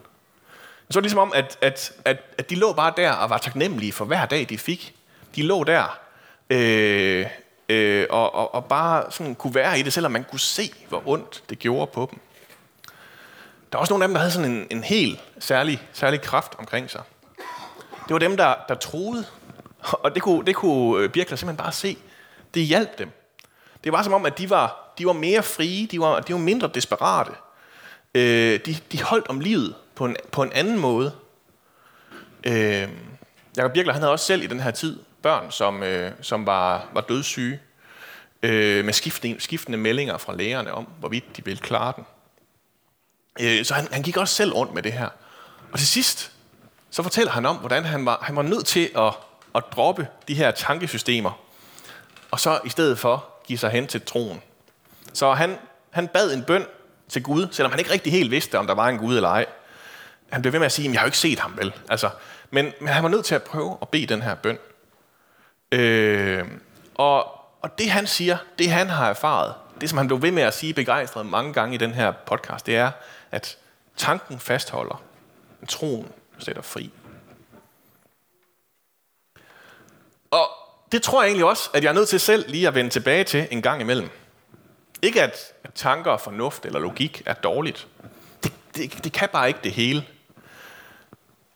så 0.89 0.93
var 0.93 1.01
det 1.01 1.03
ligesom 1.03 1.19
om, 1.19 1.31
at, 1.35 1.57
at, 1.61 1.91
at, 2.05 2.17
at 2.37 2.49
de 2.49 2.55
lå 2.55 2.73
bare 2.73 2.93
der 2.97 3.11
og 3.11 3.29
var 3.29 3.37
taknemmelige 3.37 3.91
for 3.91 4.05
hver 4.05 4.25
dag, 4.25 4.45
de 4.49 4.57
fik. 4.57 4.95
De 5.35 5.41
lå 5.41 5.63
der 5.63 5.99
øh, 6.49 7.25
øh, 7.69 8.05
og, 8.09 8.35
og, 8.35 8.55
og 8.55 8.65
bare 8.65 9.11
sådan 9.11 9.35
kunne 9.35 9.55
være 9.55 9.79
i 9.79 9.81
det, 9.81 9.93
selvom 9.93 10.11
man 10.11 10.23
kunne 10.23 10.39
se, 10.39 10.71
hvor 10.89 11.03
ondt 11.05 11.43
det 11.49 11.59
gjorde 11.59 11.91
på 11.93 12.07
dem. 12.11 12.19
Der 13.71 13.77
var 13.77 13.79
også 13.79 13.93
nogle 13.93 14.03
af 14.03 14.07
dem, 14.07 14.13
der 14.13 14.19
havde 14.19 14.31
sådan 14.31 14.51
en, 14.51 14.67
en 14.71 14.83
helt 14.83 15.19
særlig, 15.39 15.81
særlig 15.93 16.21
kraft 16.21 16.55
omkring 16.57 16.89
sig. 16.89 17.01
Det 18.07 18.13
var 18.13 18.19
dem, 18.19 18.37
der, 18.37 18.55
der 18.67 18.75
troede, 18.75 19.25
og 20.03 20.15
det 20.15 20.21
kunne, 20.21 20.45
det 20.45 20.55
kunne 20.55 21.03
øh, 21.03 21.09
Birkler 21.09 21.37
simpelthen 21.37 21.63
bare 21.63 21.71
se. 21.71 21.97
Det 22.53 22.63
hjalp 22.63 22.97
dem. 22.97 23.11
Det 23.83 23.91
var 23.91 24.03
som 24.03 24.13
om, 24.13 24.25
at 24.25 24.37
de 24.37 24.49
var, 24.49 24.93
de 24.97 25.05
var 25.05 25.13
mere 25.13 25.43
frie, 25.43 25.87
de 25.87 25.99
var, 25.99 26.19
de 26.19 26.33
var 26.33 26.39
mindre 26.39 26.69
desperate. 26.73 27.31
Øh, 28.15 28.59
de, 28.65 28.77
de 28.91 29.03
holdt 29.03 29.27
om 29.27 29.39
livet 29.39 29.75
på 29.97 30.05
en, 30.05 30.15
på 30.31 30.43
en 30.43 30.51
anden 30.53 30.79
måde. 30.79 31.11
Øh, 32.43 32.87
Jakob 33.57 33.73
Birkler, 33.73 33.93
han 33.93 34.01
havde 34.01 34.11
også 34.11 34.25
selv 34.25 34.43
i 34.43 34.47
den 34.47 34.59
her 34.59 34.71
tid 34.71 34.99
børn, 35.21 35.51
som, 35.51 35.83
øh, 35.83 36.11
som 36.21 36.45
var, 36.45 36.89
var 36.93 37.01
dødssyge, 37.01 37.59
øh, 38.43 38.85
med 38.85 38.93
skiftende, 38.93 39.41
skiftende 39.41 39.77
meldinger 39.77 40.17
fra 40.17 40.35
lægerne 40.35 40.73
om, 40.73 40.87
hvorvidt 40.99 41.37
de 41.37 41.45
ville 41.45 41.59
klare 41.59 41.93
den. 41.95 42.05
Øh, 43.39 43.65
så 43.65 43.73
han, 43.73 43.87
han 43.91 44.03
gik 44.03 44.17
også 44.17 44.35
selv 44.35 44.53
rundt 44.53 44.73
med 44.73 44.83
det 44.83 44.93
her. 44.93 45.09
Og 45.71 45.79
til 45.79 45.87
sidst, 45.87 46.31
så 46.91 47.03
fortæller 47.03 47.31
han 47.31 47.45
om, 47.45 47.55
hvordan 47.55 47.85
han 47.85 48.05
var, 48.05 48.19
han 48.21 48.35
var 48.35 48.41
nødt 48.41 48.65
til 48.65 48.89
at, 48.97 49.13
at 49.55 49.63
droppe 49.71 50.07
de 50.27 50.35
her 50.35 50.51
tankesystemer, 50.51 51.39
og 52.31 52.39
så 52.39 52.59
i 52.65 52.69
stedet 52.69 52.99
for 52.99 53.29
give 53.47 53.59
sig 53.59 53.69
hen 53.69 53.87
til 53.87 54.01
troen. 54.01 54.41
Så 55.13 55.33
han, 55.33 55.57
han 55.89 56.07
bad 56.07 56.33
en 56.33 56.43
bøn 56.43 56.65
til 57.09 57.23
Gud, 57.23 57.47
selvom 57.51 57.71
han 57.71 57.79
ikke 57.79 57.91
rigtig 57.91 58.11
helt 58.11 58.31
vidste, 58.31 58.59
om 58.59 58.67
der 58.67 58.73
var 58.73 58.87
en 58.87 58.97
Gud 58.97 59.15
eller 59.15 59.29
ej. 59.29 59.45
Han 60.29 60.41
blev 60.41 60.53
ved 60.53 60.59
med 60.59 60.65
at 60.65 60.71
sige, 60.71 60.87
at 60.87 60.93
jeg 60.93 60.99
har 60.99 61.05
jo 61.05 61.07
ikke 61.07 61.17
set 61.17 61.39
ham 61.39 61.57
vel. 61.57 61.73
Altså, 61.89 62.09
men, 62.49 62.73
men 62.79 62.87
han 62.87 63.03
var 63.03 63.09
nødt 63.09 63.25
til 63.25 63.35
at 63.35 63.43
prøve 63.43 63.77
at 63.81 63.89
bede 63.89 64.05
den 64.05 64.21
her 64.21 64.35
bøn. 64.35 64.57
Øh, 65.71 66.45
og, 66.95 67.23
og 67.61 67.77
det 67.77 67.89
han 67.89 68.07
siger, 68.07 68.37
det 68.59 68.69
han 68.69 68.89
har 68.89 69.09
erfaret, 69.09 69.53
det 69.81 69.89
som 69.89 69.97
han 69.97 70.07
blev 70.07 70.21
ved 70.21 70.31
med 70.31 70.43
at 70.43 70.53
sige 70.53 70.73
begejstret 70.73 71.25
mange 71.25 71.53
gange 71.53 71.75
i 71.75 71.77
den 71.77 71.91
her 71.91 72.11
podcast, 72.11 72.65
det 72.65 72.75
er, 72.75 72.91
at 73.31 73.57
tanken 73.97 74.39
fastholder, 74.39 75.03
troen 75.67 76.07
sætter 76.39 76.61
fri. 76.61 76.91
Og 80.31 80.49
det 80.91 81.03
tror 81.03 81.21
jeg 81.21 81.27
egentlig 81.27 81.45
også, 81.45 81.69
at 81.73 81.83
jeg 81.83 81.89
er 81.89 81.93
nødt 81.93 82.09
til 82.09 82.19
selv 82.19 82.45
lige 82.47 82.67
at 82.67 82.75
vende 82.75 82.89
tilbage 82.89 83.23
til 83.23 83.47
en 83.51 83.61
gang 83.61 83.81
imellem. 83.81 84.09
Ikke 85.01 85.23
at, 85.23 85.53
tanker 85.63 85.71
tanker, 85.75 86.17
fornuft 86.17 86.65
eller 86.65 86.79
logik 86.79 87.21
er 87.25 87.33
dårligt. 87.33 87.87
Det, 88.43 88.53
det, 88.75 89.03
det 89.03 89.13
kan 89.13 89.29
bare 89.29 89.47
ikke 89.47 89.59
det 89.63 89.71
hele. 89.71 90.05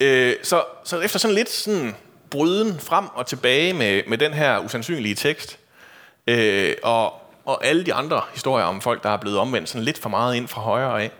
Øh, 0.01 0.36
så, 0.43 0.63
så 0.84 1.00
efter 1.00 1.20
sådan 1.20 1.36
lidt 1.36 1.50
sådan 1.50 1.96
bryden 2.29 2.79
frem 2.79 3.05
og 3.13 3.27
tilbage 3.27 3.74
med, 3.74 4.03
med 4.08 4.17
den 4.17 4.34
her 4.34 4.60
usandsynlige 4.60 5.15
tekst, 5.15 5.60
øh, 6.27 6.75
og, 6.84 7.13
og 7.46 7.65
alle 7.65 7.86
de 7.86 7.93
andre 7.93 8.22
historier 8.34 8.65
om 8.65 8.81
folk, 8.81 9.03
der 9.03 9.10
er 9.10 9.17
blevet 9.17 9.38
omvendt 9.38 9.70
sådan 9.70 9.84
lidt 9.84 9.98
for 9.98 10.10
meget 10.10 10.36
ind 10.36 10.48
fra 10.48 10.62
højre 10.62 11.03
af, 11.03 11.12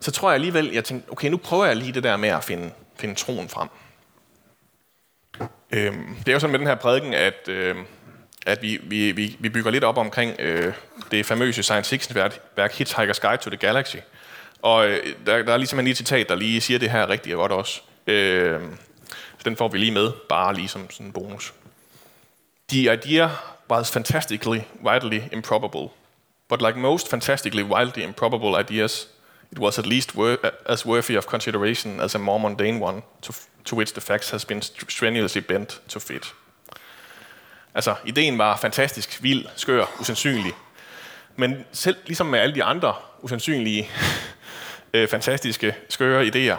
så 0.00 0.10
tror 0.10 0.30
jeg 0.30 0.34
alligevel, 0.34 0.70
jeg 0.72 0.84
tænkte, 0.84 1.10
okay, 1.10 1.28
nu 1.28 1.36
prøver 1.36 1.64
jeg 1.64 1.76
lige 1.76 1.92
det 1.92 2.02
der 2.02 2.16
med 2.16 2.28
at 2.28 2.44
finde, 2.44 2.70
finde 2.96 3.14
troen 3.14 3.48
frem. 3.48 3.68
Øh, 5.72 5.92
det 6.18 6.28
er 6.28 6.32
jo 6.32 6.40
sådan 6.40 6.52
med 6.52 6.58
den 6.58 6.66
her 6.66 6.74
prædiken, 6.74 7.14
at, 7.14 7.48
øh, 7.48 7.76
at 8.46 8.62
vi, 8.62 8.80
vi, 8.82 9.12
vi, 9.12 9.36
vi 9.40 9.48
bygger 9.48 9.70
lidt 9.70 9.84
op 9.84 9.98
omkring 9.98 10.40
øh, 10.40 10.72
det 11.10 11.26
famøse 11.26 11.62
science 11.62 11.90
fiction 11.90 12.30
værk 12.56 12.80
Hitchhiker's 12.80 13.20
Guide 13.20 13.42
to 13.42 13.50
the 13.50 13.56
Galaxy. 13.56 13.96
Og 14.62 14.88
øh, 14.88 15.14
der, 15.26 15.42
der 15.42 15.52
er 15.52 15.56
ligesom 15.56 15.78
en 15.78 15.84
lille 15.84 15.96
citat, 15.96 16.28
der 16.28 16.34
lige 16.34 16.60
siger 16.60 16.78
det 16.78 16.90
her 16.90 17.08
rigtig 17.08 17.34
godt 17.34 17.52
også. 17.52 17.80
Øh, 18.06 18.60
så 19.38 19.44
den 19.44 19.56
får 19.56 19.68
vi 19.68 19.78
lige 19.78 19.92
med, 19.92 20.12
bare 20.28 20.54
lige 20.54 20.68
som 20.68 20.90
sådan 20.90 21.06
en 21.06 21.12
bonus. 21.12 21.52
The 22.68 22.94
idea 22.94 23.28
was 23.70 23.90
fantastically, 23.90 24.60
wildly 24.84 25.20
improbable. 25.32 25.88
But 26.48 26.62
like 26.62 26.78
most 26.78 27.10
fantastically, 27.10 27.62
wildly 27.62 28.02
improbable 28.02 28.60
ideas, 28.60 29.08
it 29.52 29.58
was 29.58 29.78
at 29.78 29.86
least 29.86 30.12
wor- 30.14 30.50
as 30.66 30.86
worthy 30.86 31.16
of 31.16 31.24
consideration 31.24 32.00
as 32.00 32.14
a 32.14 32.18
more 32.18 32.38
mundane 32.38 32.84
one, 32.84 33.02
to, 33.22 33.32
to 33.64 33.76
which 33.76 33.92
the 33.92 34.00
facts 34.00 34.30
has 34.30 34.44
been 34.44 34.62
strenuously 34.62 35.40
bent 35.40 35.80
to 35.88 36.00
fit. 36.00 36.34
Altså, 37.74 37.94
ideen 38.04 38.38
var 38.38 38.56
fantastisk, 38.56 39.22
vild, 39.22 39.46
skør, 39.56 39.84
usandsynlig. 40.00 40.52
Men 41.36 41.64
selv 41.72 41.96
ligesom 42.06 42.26
med 42.26 42.38
alle 42.38 42.54
de 42.54 42.64
andre 42.64 42.94
usandsynlige, 43.22 43.90
øh, 44.94 45.08
fantastiske, 45.08 45.74
skøre 45.88 46.26
idéer, 46.26 46.56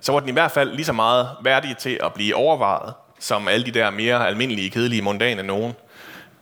så 0.00 0.12
var 0.12 0.20
den 0.20 0.28
i 0.28 0.32
hvert 0.32 0.52
fald 0.52 0.72
lige 0.72 0.84
så 0.84 0.92
meget 0.92 1.28
værdig 1.42 1.76
til 1.76 1.98
at 2.02 2.14
blive 2.14 2.34
overvejet, 2.34 2.94
som 3.18 3.48
alle 3.48 3.66
de 3.66 3.70
der 3.70 3.90
mere 3.90 4.26
almindelige, 4.26 4.70
kedelige, 4.70 5.02
mundane 5.02 5.42
nogen, 5.42 5.74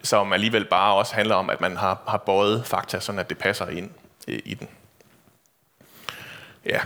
som 0.02 0.32
alligevel 0.32 0.64
bare 0.64 0.94
også 0.94 1.14
handler 1.14 1.34
om, 1.34 1.50
at 1.50 1.60
man 1.60 1.76
har, 1.76 2.02
har 2.08 2.16
bøjet 2.16 2.66
fakta, 2.66 3.00
sådan 3.00 3.18
at 3.18 3.28
det 3.28 3.38
passer 3.38 3.66
ind 3.66 3.90
øh, 4.28 4.38
i 4.44 4.54
den. 4.54 4.68
Ja. 6.66 6.80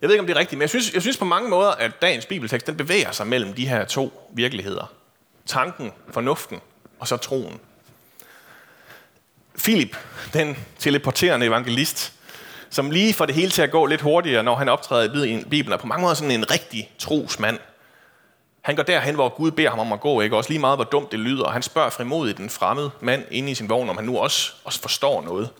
Jeg 0.00 0.08
ved 0.08 0.10
ikke, 0.10 0.20
om 0.20 0.26
det 0.26 0.36
er 0.36 0.40
rigtigt, 0.40 0.58
men 0.58 0.62
jeg 0.62 0.68
synes, 0.68 0.94
jeg 0.94 1.02
synes 1.02 1.16
på 1.16 1.24
mange 1.24 1.48
måder, 1.50 1.70
at 1.70 2.02
dagens 2.02 2.26
bibeltekst, 2.26 2.66
den 2.66 2.76
bevæger 2.76 3.12
sig 3.12 3.26
mellem 3.26 3.52
de 3.52 3.68
her 3.68 3.84
to 3.84 4.30
virkeligheder. 4.34 4.92
Tanken, 5.46 5.92
fornuften 6.10 6.60
og 6.98 7.08
så 7.08 7.16
troen. 7.16 7.60
Philip, 9.58 9.96
den 10.32 10.56
teleporterende 10.78 11.46
evangelist, 11.46 12.12
som 12.70 12.90
lige 12.90 13.14
får 13.14 13.26
det 13.26 13.34
hele 13.34 13.50
til 13.50 13.62
at 13.62 13.70
gå 13.70 13.86
lidt 13.86 14.00
hurtigere, 14.00 14.42
når 14.42 14.54
han 14.54 14.68
optræder 14.68 15.24
i 15.24 15.44
Bibelen, 15.50 15.72
er 15.72 15.76
på 15.76 15.86
mange 15.86 16.02
måder 16.02 16.14
sådan 16.14 16.30
en 16.30 16.50
rigtig 16.50 16.90
trosmand. 16.98 17.58
Han 18.62 18.76
går 18.76 18.82
derhen, 18.82 19.14
hvor 19.14 19.28
Gud 19.28 19.50
beder 19.50 19.70
ham 19.70 19.78
om 19.78 19.92
at 19.92 20.00
gå, 20.00 20.20
ikke? 20.20 20.36
også 20.36 20.50
lige 20.50 20.60
meget, 20.60 20.76
hvor 20.76 20.84
dumt 20.84 21.12
det 21.12 21.18
lyder, 21.18 21.44
og 21.44 21.52
han 21.52 21.62
spørger 21.62 21.90
frimodigt 21.90 22.38
den 22.38 22.50
fremmede 22.50 22.90
mand 23.00 23.24
inde 23.30 23.50
i 23.50 23.54
sin 23.54 23.68
vogn, 23.68 23.88
om 23.88 23.96
han 23.96 24.04
nu 24.04 24.18
også, 24.18 24.52
også 24.64 24.80
forstår 24.80 25.22
noget. 25.22 25.50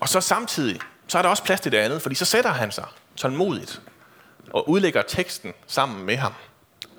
Og 0.00 0.08
så 0.08 0.20
samtidig, 0.20 0.80
så 1.08 1.18
er 1.18 1.22
der 1.22 1.28
også 1.28 1.42
plads 1.42 1.60
til 1.60 1.72
det 1.72 1.78
andet, 1.78 2.02
fordi 2.02 2.14
så 2.14 2.24
sætter 2.24 2.50
han 2.50 2.72
sig 2.72 2.84
tålmodigt 3.16 3.80
og 4.50 4.68
udlægger 4.68 5.02
teksten 5.02 5.52
sammen 5.66 6.06
med 6.06 6.16
ham. 6.16 6.32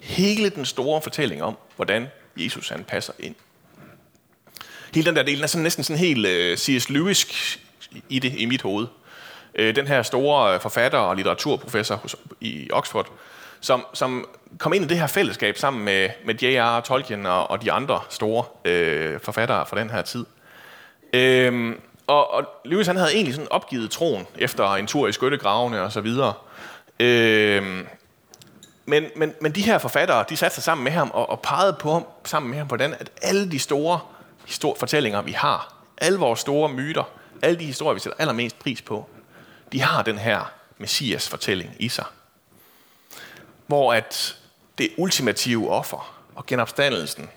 Hele 0.01 0.49
den 0.49 0.65
store 0.65 1.01
fortælling 1.01 1.43
om, 1.43 1.57
hvordan 1.75 2.07
Jesus 2.37 2.69
han 2.69 2.83
passer 2.83 3.13
ind. 3.19 3.35
Hele 4.93 5.05
den 5.05 5.15
der 5.15 5.23
del 5.23 5.43
er 5.43 5.47
sådan 5.47 5.63
næsten 5.63 5.83
sådan 5.83 5.99
helt 5.99 6.25
øh, 6.25 6.57
C.S. 6.57 6.89
Lewis 6.89 7.59
i 8.09 8.19
det 8.19 8.33
i 8.37 8.45
mit 8.45 8.61
hoved. 8.61 8.87
Uh, 9.59 9.65
den 9.65 9.87
her 9.87 10.01
store 10.01 10.53
øh, 10.53 10.61
forfatter 10.61 10.97
og 10.97 11.15
litteraturprofessor 11.15 11.95
hos, 11.95 12.15
i 12.41 12.69
Oxford, 12.71 13.07
som, 13.61 13.85
som 13.93 14.25
kom 14.57 14.73
ind 14.73 14.85
i 14.85 14.87
det 14.87 14.99
her 14.99 15.07
fællesskab 15.07 15.57
sammen 15.57 15.85
med, 15.85 16.09
med 16.25 16.35
J.R. 16.35 16.81
Tolkien 16.81 17.25
og, 17.25 17.51
og 17.51 17.61
de 17.61 17.71
andre 17.71 18.01
store 18.09 18.43
øh, 18.65 19.19
forfattere 19.19 19.65
fra 19.65 19.79
den 19.79 19.89
her 19.89 20.01
tid. 20.01 20.25
Uh, 21.17 21.75
og, 22.07 22.33
og 22.33 22.43
Lewis 22.65 22.87
han 22.87 22.97
havde 22.97 23.13
egentlig 23.13 23.33
sådan 23.33 23.51
opgivet 23.51 23.91
troen 23.91 24.27
efter 24.37 24.73
en 24.73 24.87
tur 24.87 25.07
i 25.07 25.11
skyttegravene 25.11 25.81
og 25.81 25.91
så 25.91 26.01
videre. 26.01 26.33
Øh, 26.99 27.85
men, 28.85 29.05
men, 29.15 29.33
men 29.41 29.51
de 29.51 29.61
her 29.61 29.77
forfattere, 29.77 30.25
de 30.29 30.37
satte 30.37 30.55
sig 30.55 30.63
sammen 30.63 30.83
med 30.83 30.91
ham 30.91 31.11
og, 31.13 31.29
og 31.29 31.39
pegede 31.39 31.73
på 31.79 31.91
ham, 31.91 32.05
sammen 32.25 32.49
med 32.49 32.57
ham, 32.57 32.67
hvordan 32.67 32.93
at 32.93 33.09
alle 33.21 33.51
de 33.51 33.59
store 33.59 33.99
histor- 34.45 34.75
fortællinger, 34.79 35.21
vi 35.21 35.31
har, 35.31 35.73
alle 35.97 36.19
vores 36.19 36.39
store 36.39 36.69
myter, 36.69 37.03
alle 37.43 37.59
de 37.59 37.65
historier, 37.65 37.93
vi 37.93 37.99
sætter 37.99 38.17
allermest 38.19 38.59
pris 38.59 38.81
på, 38.81 39.09
de 39.71 39.81
har 39.81 40.01
den 40.01 40.17
her 40.17 40.51
Messias 40.77 41.29
fortælling 41.29 41.75
i 41.79 41.89
sig. 41.89 42.05
Hvor 43.67 43.93
at 43.93 44.37
det 44.77 44.89
ultimative 44.97 45.69
offer 45.69 46.23
og 46.35 46.45
genopstandelsen, 46.45 47.29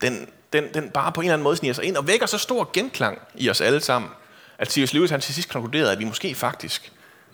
den, 0.00 0.28
den, 0.52 0.74
den 0.74 0.90
bare 0.90 1.12
på 1.12 1.20
en 1.20 1.24
eller 1.24 1.34
anden 1.34 1.44
måde 1.44 1.56
sniger 1.56 1.74
sig 1.74 1.84
ind 1.84 1.96
og 1.96 2.06
vækker 2.06 2.26
så 2.26 2.38
stor 2.38 2.70
genklang 2.72 3.18
i 3.34 3.50
os 3.50 3.60
alle 3.60 3.80
sammen, 3.80 4.10
at 4.58 4.72
C.S. 4.72 4.92
Lewis 4.92 5.10
han 5.10 5.20
til 5.20 5.34
sidst 5.34 5.48
konkluderede, 5.48 5.92
at 5.92 5.98
vi 5.98 6.04
måske 6.04 6.34
faktisk 6.34 6.92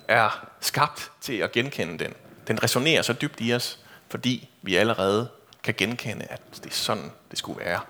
er 0.08 0.46
skabt 0.60 1.10
til 1.20 1.36
at 1.36 1.52
genkende 1.52 2.04
den. 2.04 2.14
Den 2.46 2.62
resonerer 2.62 3.02
så 3.02 3.12
dybt 3.12 3.36
i 3.38 3.54
os, 3.54 3.78
fordi 4.08 4.50
vi 4.62 4.76
allerede 4.76 5.28
kan 5.62 5.74
genkende, 5.78 6.26
at 6.30 6.40
det 6.54 6.66
er 6.66 6.74
sådan, 6.74 7.10
det 7.30 7.38
skulle 7.38 7.64
være. 7.64 7.80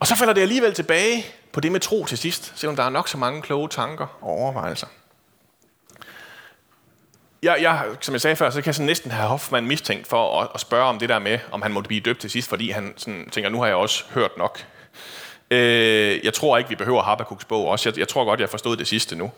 Og 0.00 0.06
så 0.06 0.16
falder 0.16 0.34
det 0.34 0.40
alligevel 0.40 0.74
tilbage 0.74 1.26
på 1.52 1.60
det 1.60 1.72
med 1.72 1.80
tro 1.80 2.04
til 2.04 2.18
sidst, 2.18 2.52
selvom 2.56 2.76
der 2.76 2.82
er 2.82 2.90
nok 2.90 3.08
så 3.08 3.18
mange 3.18 3.42
kloge 3.42 3.68
tanker 3.68 4.06
og 4.20 4.28
overvejelser. 4.28 4.86
Jeg, 7.42 7.58
jeg, 7.60 7.86
som 8.00 8.12
jeg 8.12 8.20
sagde 8.20 8.36
før, 8.36 8.50
så 8.50 8.60
kan 8.60 8.66
jeg 8.66 8.74
sådan 8.74 8.86
næsten 8.86 9.10
have 9.10 9.28
Hoffmann 9.28 9.66
mistænkt 9.66 10.06
for 10.06 10.40
at, 10.40 10.48
at 10.54 10.60
spørge 10.60 10.84
om 10.84 10.98
det 10.98 11.08
der 11.08 11.18
med, 11.18 11.38
om 11.52 11.62
han 11.62 11.72
måtte 11.72 11.88
blive 11.88 12.00
døbt 12.00 12.20
til 12.20 12.30
sidst, 12.30 12.48
fordi 12.48 12.70
han 12.70 12.94
sådan 12.96 13.28
tænker, 13.32 13.50
nu 13.50 13.60
har 13.60 13.66
jeg 13.66 13.76
også 13.76 14.04
hørt 14.10 14.30
nok. 14.38 14.66
Øh, 15.50 16.24
jeg 16.24 16.34
tror 16.34 16.58
ikke, 16.58 16.70
vi 16.70 16.76
behøver 16.76 17.02
Habakkuk's 17.02 17.46
bog 17.48 17.68
også. 17.68 17.88
Jeg, 17.88 17.98
jeg 17.98 18.08
tror 18.08 18.24
godt, 18.24 18.40
jeg 18.40 18.46
har 18.46 18.50
forstået 18.50 18.78
det 18.78 18.86
sidste 18.86 19.16
nu. 19.16 19.30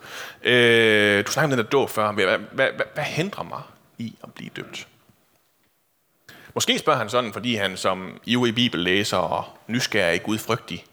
Øh, 0.42 1.26
du 1.26 1.32
snakker 1.32 1.46
om 1.46 1.50
den 1.50 1.58
der 1.58 1.70
dåb 1.70 1.90
før. 1.90 2.12
Hvad, 2.12 2.24
hvad, 2.26 2.38
hvad, 2.52 2.86
hvad 2.94 3.04
hindrer 3.04 3.44
mig 3.44 3.60
i 3.98 4.14
at 4.22 4.34
blive 4.34 4.50
døbt? 4.56 4.86
Måske 6.54 6.78
spørger 6.78 6.98
han 6.98 7.08
sådan, 7.08 7.32
fordi 7.32 7.54
han 7.54 7.76
som 7.76 8.20
ivrig 8.24 8.54
bibellæser 8.54 9.16
og 9.16 9.44
nysgerrig 9.66 10.22
gudfrygtig, 10.22 10.84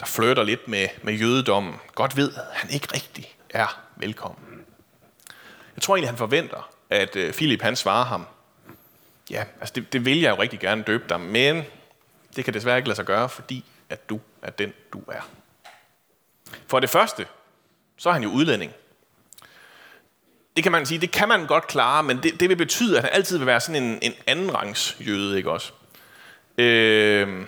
der 0.00 0.06
flytter 0.06 0.42
lidt 0.42 0.68
med, 0.68 0.88
med 1.02 1.14
jødedommen, 1.14 1.74
godt 1.94 2.16
ved, 2.16 2.32
at 2.34 2.44
han 2.52 2.70
ikke 2.70 2.88
rigtig 2.94 3.36
er 3.50 3.80
velkommen. 3.96 4.64
Jeg 5.76 5.82
tror 5.82 5.96
egentlig, 5.96 6.08
han 6.08 6.18
forventer, 6.18 6.70
at 6.90 7.16
øh, 7.16 7.32
Philip 7.32 7.62
han 7.62 7.76
svarer 7.76 8.04
ham, 8.04 8.26
ja, 9.30 9.44
altså 9.60 9.72
det, 9.74 9.92
det 9.92 10.04
vil 10.04 10.20
jeg 10.20 10.30
jo 10.36 10.42
rigtig 10.42 10.60
gerne 10.60 10.82
døbe 10.82 11.04
dig, 11.08 11.20
men 11.20 11.64
det 12.36 12.44
kan 12.44 12.54
desværre 12.54 12.76
ikke 12.76 12.88
lade 12.88 12.96
sig 12.96 13.04
gøre, 13.04 13.28
fordi 13.28 13.64
at 13.90 14.08
du 14.08 14.20
er 14.42 14.50
den, 14.50 14.72
du 14.92 15.02
er. 15.08 15.28
For 16.66 16.80
det 16.80 16.90
første, 16.90 17.26
så 17.96 18.08
er 18.08 18.12
han 18.12 18.22
jo 18.22 18.30
udlænding. 18.30 18.72
Det 20.56 20.62
kan 20.62 20.72
man 20.72 20.86
sige, 20.86 21.00
det 21.00 21.10
kan 21.10 21.28
man 21.28 21.46
godt 21.46 21.66
klare, 21.66 22.02
men 22.02 22.22
det, 22.22 22.40
det 22.40 22.48
vil 22.48 22.56
betyde, 22.56 22.96
at 22.96 23.04
han 23.04 23.12
altid 23.12 23.38
vil 23.38 23.46
være 23.46 23.60
sådan 23.60 23.82
en, 23.82 23.98
en 24.02 24.14
anden 24.26 24.54
rangs 24.54 24.96
jøde, 25.00 25.36
ikke 25.36 25.50
også? 25.50 25.72
Øh, 26.58 27.46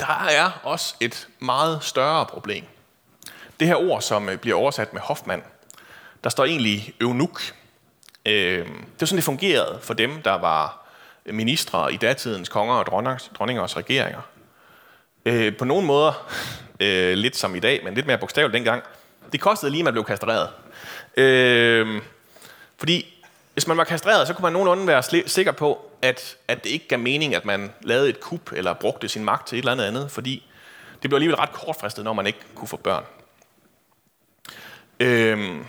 der 0.00 0.26
er 0.30 0.60
også 0.62 0.94
et 1.00 1.28
meget 1.38 1.84
større 1.84 2.26
problem. 2.26 2.64
Det 3.60 3.68
her 3.68 3.76
ord, 3.76 4.02
som 4.02 4.28
øh, 4.28 4.38
bliver 4.38 4.56
oversat 4.56 4.92
med 4.92 5.00
Hoffmann, 5.00 5.42
der 6.24 6.30
står 6.30 6.44
egentlig 6.44 6.94
eunuk. 7.00 7.42
Øh, 8.26 8.66
det 8.66 9.00
var 9.00 9.06
sådan, 9.06 9.16
det 9.16 9.24
fungerede 9.24 9.78
for 9.82 9.94
dem, 9.94 10.22
der 10.22 10.34
var 10.34 10.86
ministre 11.26 11.92
i 11.92 11.96
datidens 11.96 12.48
konger 12.48 12.74
og 12.74 12.86
dronningers 13.38 13.76
regeringer. 13.76 14.20
Øh, 15.24 15.56
på 15.56 15.64
nogle 15.64 15.86
måder, 15.86 16.28
øh, 16.80 17.14
lidt 17.14 17.36
som 17.36 17.54
i 17.54 17.60
dag, 17.60 17.80
men 17.84 17.94
lidt 17.94 18.06
mere 18.06 18.18
bogstaveligt 18.18 18.54
dengang, 18.54 18.82
det 19.32 19.40
kostede 19.40 19.70
lige, 19.70 19.80
at 19.80 19.84
man 19.84 19.94
blev 19.94 20.04
kastreret. 20.04 20.48
Øh, 21.16 22.02
fordi 22.78 23.24
hvis 23.52 23.66
man 23.66 23.76
var 23.76 23.84
kastreret, 23.84 24.26
så 24.26 24.34
kunne 24.34 24.42
man 24.42 24.52
nogenlunde 24.52 24.86
være 24.86 25.28
sikker 25.28 25.52
på, 25.52 25.90
at, 26.02 26.36
at 26.48 26.64
det 26.64 26.70
ikke 26.70 26.88
gav 26.88 26.98
mening, 26.98 27.34
at 27.34 27.44
man 27.44 27.72
lavede 27.82 28.08
et 28.08 28.20
kup 28.20 28.52
eller 28.52 28.74
brugte 28.74 29.08
sin 29.08 29.24
magt 29.24 29.48
til 29.48 29.56
et 29.56 29.62
eller 29.62 29.72
andet 29.72 29.84
andet, 29.84 30.10
fordi 30.10 30.46
det 31.02 31.10
blev 31.10 31.16
alligevel 31.16 31.36
ret 31.36 31.52
kortfristet, 31.52 32.04
når 32.04 32.12
man 32.12 32.26
ikke 32.26 32.38
kunne 32.54 32.68
få 32.68 32.76
børn. 32.76 33.04
Øh, 35.00 35.64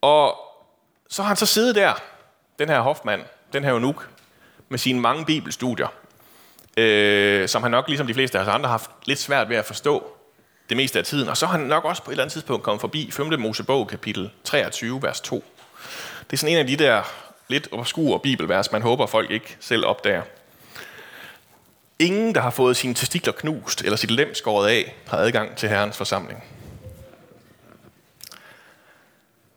og 0.00 0.38
så 1.08 1.22
har 1.22 1.28
han 1.28 1.36
så 1.36 1.46
siddet 1.46 1.74
der, 1.74 1.92
den 2.58 2.68
her 2.68 2.80
hofmand, 2.80 3.22
den 3.52 3.64
her 3.64 3.72
Unuk, 3.72 4.08
med 4.68 4.78
sine 4.78 5.00
mange 5.00 5.24
bibelstudier, 5.24 5.88
øh, 6.76 7.48
som 7.48 7.62
han 7.62 7.70
nok, 7.70 7.88
ligesom 7.88 8.06
de 8.06 8.14
fleste 8.14 8.38
af 8.38 8.42
os 8.42 8.48
andre, 8.48 8.68
har 8.68 8.78
haft 8.78 8.90
lidt 9.04 9.18
svært 9.18 9.48
ved 9.48 9.56
at 9.56 9.64
forstå 9.64 10.16
det 10.72 10.76
meste 10.76 10.98
af 10.98 11.04
tiden. 11.04 11.28
Og 11.28 11.36
så 11.36 11.46
har 11.46 11.58
han 11.58 11.66
nok 11.66 11.84
også 11.84 12.02
på 12.02 12.10
et 12.10 12.12
eller 12.12 12.24
andet 12.24 12.32
tidspunkt 12.32 12.62
kommet 12.62 12.80
forbi 12.80 13.10
5. 13.10 13.40
Mosebog, 13.40 13.88
kapitel 13.88 14.30
23, 14.44 15.02
vers 15.02 15.20
2. 15.20 15.44
Det 16.30 16.32
er 16.32 16.36
sådan 16.36 16.52
en 16.52 16.58
af 16.58 16.66
de 16.66 16.76
der 16.76 17.02
lidt 17.48 17.68
obskure 17.72 18.20
bibelvers, 18.20 18.72
man 18.72 18.82
håber, 18.82 19.06
folk 19.06 19.30
ikke 19.30 19.56
selv 19.60 19.86
opdager. 19.86 20.22
Ingen, 21.98 22.34
der 22.34 22.40
har 22.40 22.50
fået 22.50 22.76
sine 22.76 22.94
testikler 22.94 23.32
knust 23.32 23.82
eller 23.82 23.96
sit 23.96 24.10
lem 24.10 24.34
skåret 24.34 24.68
af, 24.68 24.94
har 25.06 25.16
adgang 25.16 25.56
til 25.56 25.68
Herrens 25.68 25.96
forsamling. 25.96 26.44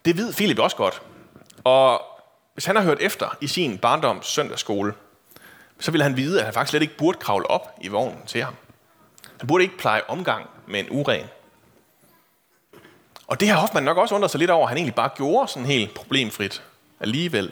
Det 0.05 0.17
ved 0.17 0.34
Philip 0.34 0.60
også 0.60 0.75
godt. 0.75 1.01
Og 1.63 2.01
hvis 2.53 2.65
han 2.65 2.75
har 2.75 2.84
hørt 2.84 3.01
efter 3.01 3.38
i 3.41 3.48
sin 3.48 3.77
barndoms 3.77 4.27
søndagsskole, 4.27 4.93
så 5.79 5.91
vil 5.91 6.03
han 6.03 6.17
vide, 6.17 6.39
at 6.39 6.45
han 6.45 6.53
faktisk 6.53 6.69
slet 6.69 6.81
ikke 6.81 6.98
burde 6.98 7.17
kravle 7.17 7.50
op 7.50 7.77
i 7.81 7.88
vognen 7.88 8.22
til 8.27 8.43
ham. 8.43 8.55
Han 9.39 9.48
burde 9.48 9.63
ikke 9.63 9.77
pleje 9.77 10.01
omgang 10.07 10.50
men 10.67 10.88
uren. 10.89 11.25
Og 13.27 13.39
det 13.39 13.48
har 13.48 13.55
Hoffmann 13.55 13.86
nok 13.86 13.98
også 13.98 14.15
undret 14.15 14.31
sig 14.31 14.39
lidt 14.39 14.51
over, 14.51 14.63
at 14.63 14.69
han 14.69 14.77
egentlig 14.77 14.95
bare 14.95 15.10
gjorde 15.17 15.48
sådan 15.48 15.65
helt 15.65 15.93
problemfrit 15.93 16.63
alligevel. 17.00 17.51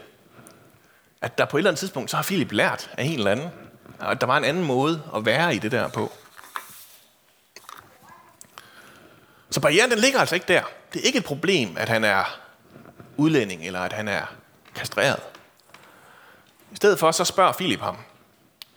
At 1.22 1.38
der 1.38 1.46
på 1.46 1.58
et 1.58 1.60
eller 1.60 1.70
andet 1.70 1.80
tidspunkt, 1.80 2.12
så 2.12 2.18
har 2.18 2.24
Philip 2.24 2.52
lært 2.52 2.90
af 2.98 3.04
en 3.04 3.18
eller 3.18 3.32
anden, 3.32 3.50
at 4.00 4.22
der 4.22 4.28
var 4.28 4.38
en 4.38 4.44
anden 4.44 4.64
måde 4.64 5.04
at 5.16 5.26
være 5.26 5.56
i 5.56 5.60
det 5.60 5.72
der 5.72 5.88
på. 5.88 6.12
Så 9.50 9.62
barrieren 9.62 9.92
den 9.92 10.00
ligger 10.00 10.20
altså 10.20 10.36
ikke 10.36 10.48
der. 10.48 10.64
Det 10.94 11.02
er 11.02 11.06
ikke 11.06 11.20
et 11.20 11.26
problem, 11.26 11.78
at 11.78 11.90
han 11.90 12.04
er 12.04 12.40
udlænding, 13.18 13.66
eller 13.66 13.80
at 13.80 13.94
han 13.94 14.08
er 14.08 14.26
kastreret. 14.76 15.20
I 16.72 16.76
stedet 16.76 17.00
for, 17.00 17.12
så 17.12 17.26
spørger 17.26 17.54
Philip 17.54 17.80
ham, 17.80 17.98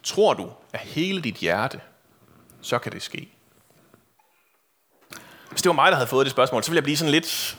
tror 0.02 0.34
du 0.34 0.50
af 0.72 0.80
hele 0.80 1.22
dit 1.22 1.34
hjerte, 1.34 1.80
så 2.60 2.78
kan 2.78 2.92
det 2.92 3.02
ske. 3.02 3.35
Hvis 5.56 5.62
det 5.62 5.68
var 5.68 5.74
mig, 5.74 5.90
der 5.90 5.96
havde 5.96 6.08
fået 6.08 6.26
det 6.26 6.30
spørgsmål, 6.30 6.64
så 6.64 6.70
ville 6.70 6.76
jeg 6.76 6.84
blive 6.84 6.96
sådan 6.96 7.10
lidt... 7.10 7.58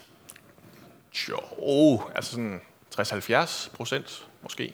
Jo, 1.29 2.01
altså 2.15 2.31
sådan 2.31 2.61
60-70 2.99 3.69
procent 3.75 4.25
måske. 4.41 4.73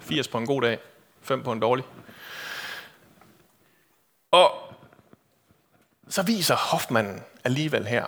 80 0.00 0.28
på 0.28 0.38
en 0.38 0.46
god 0.46 0.62
dag, 0.62 0.78
5 1.22 1.42
på 1.42 1.52
en 1.52 1.60
dårlig. 1.60 1.84
Og 4.30 4.50
så 6.08 6.22
viser 6.22 6.56
Hoffmann 6.56 7.22
alligevel 7.44 7.86
her, 7.86 8.04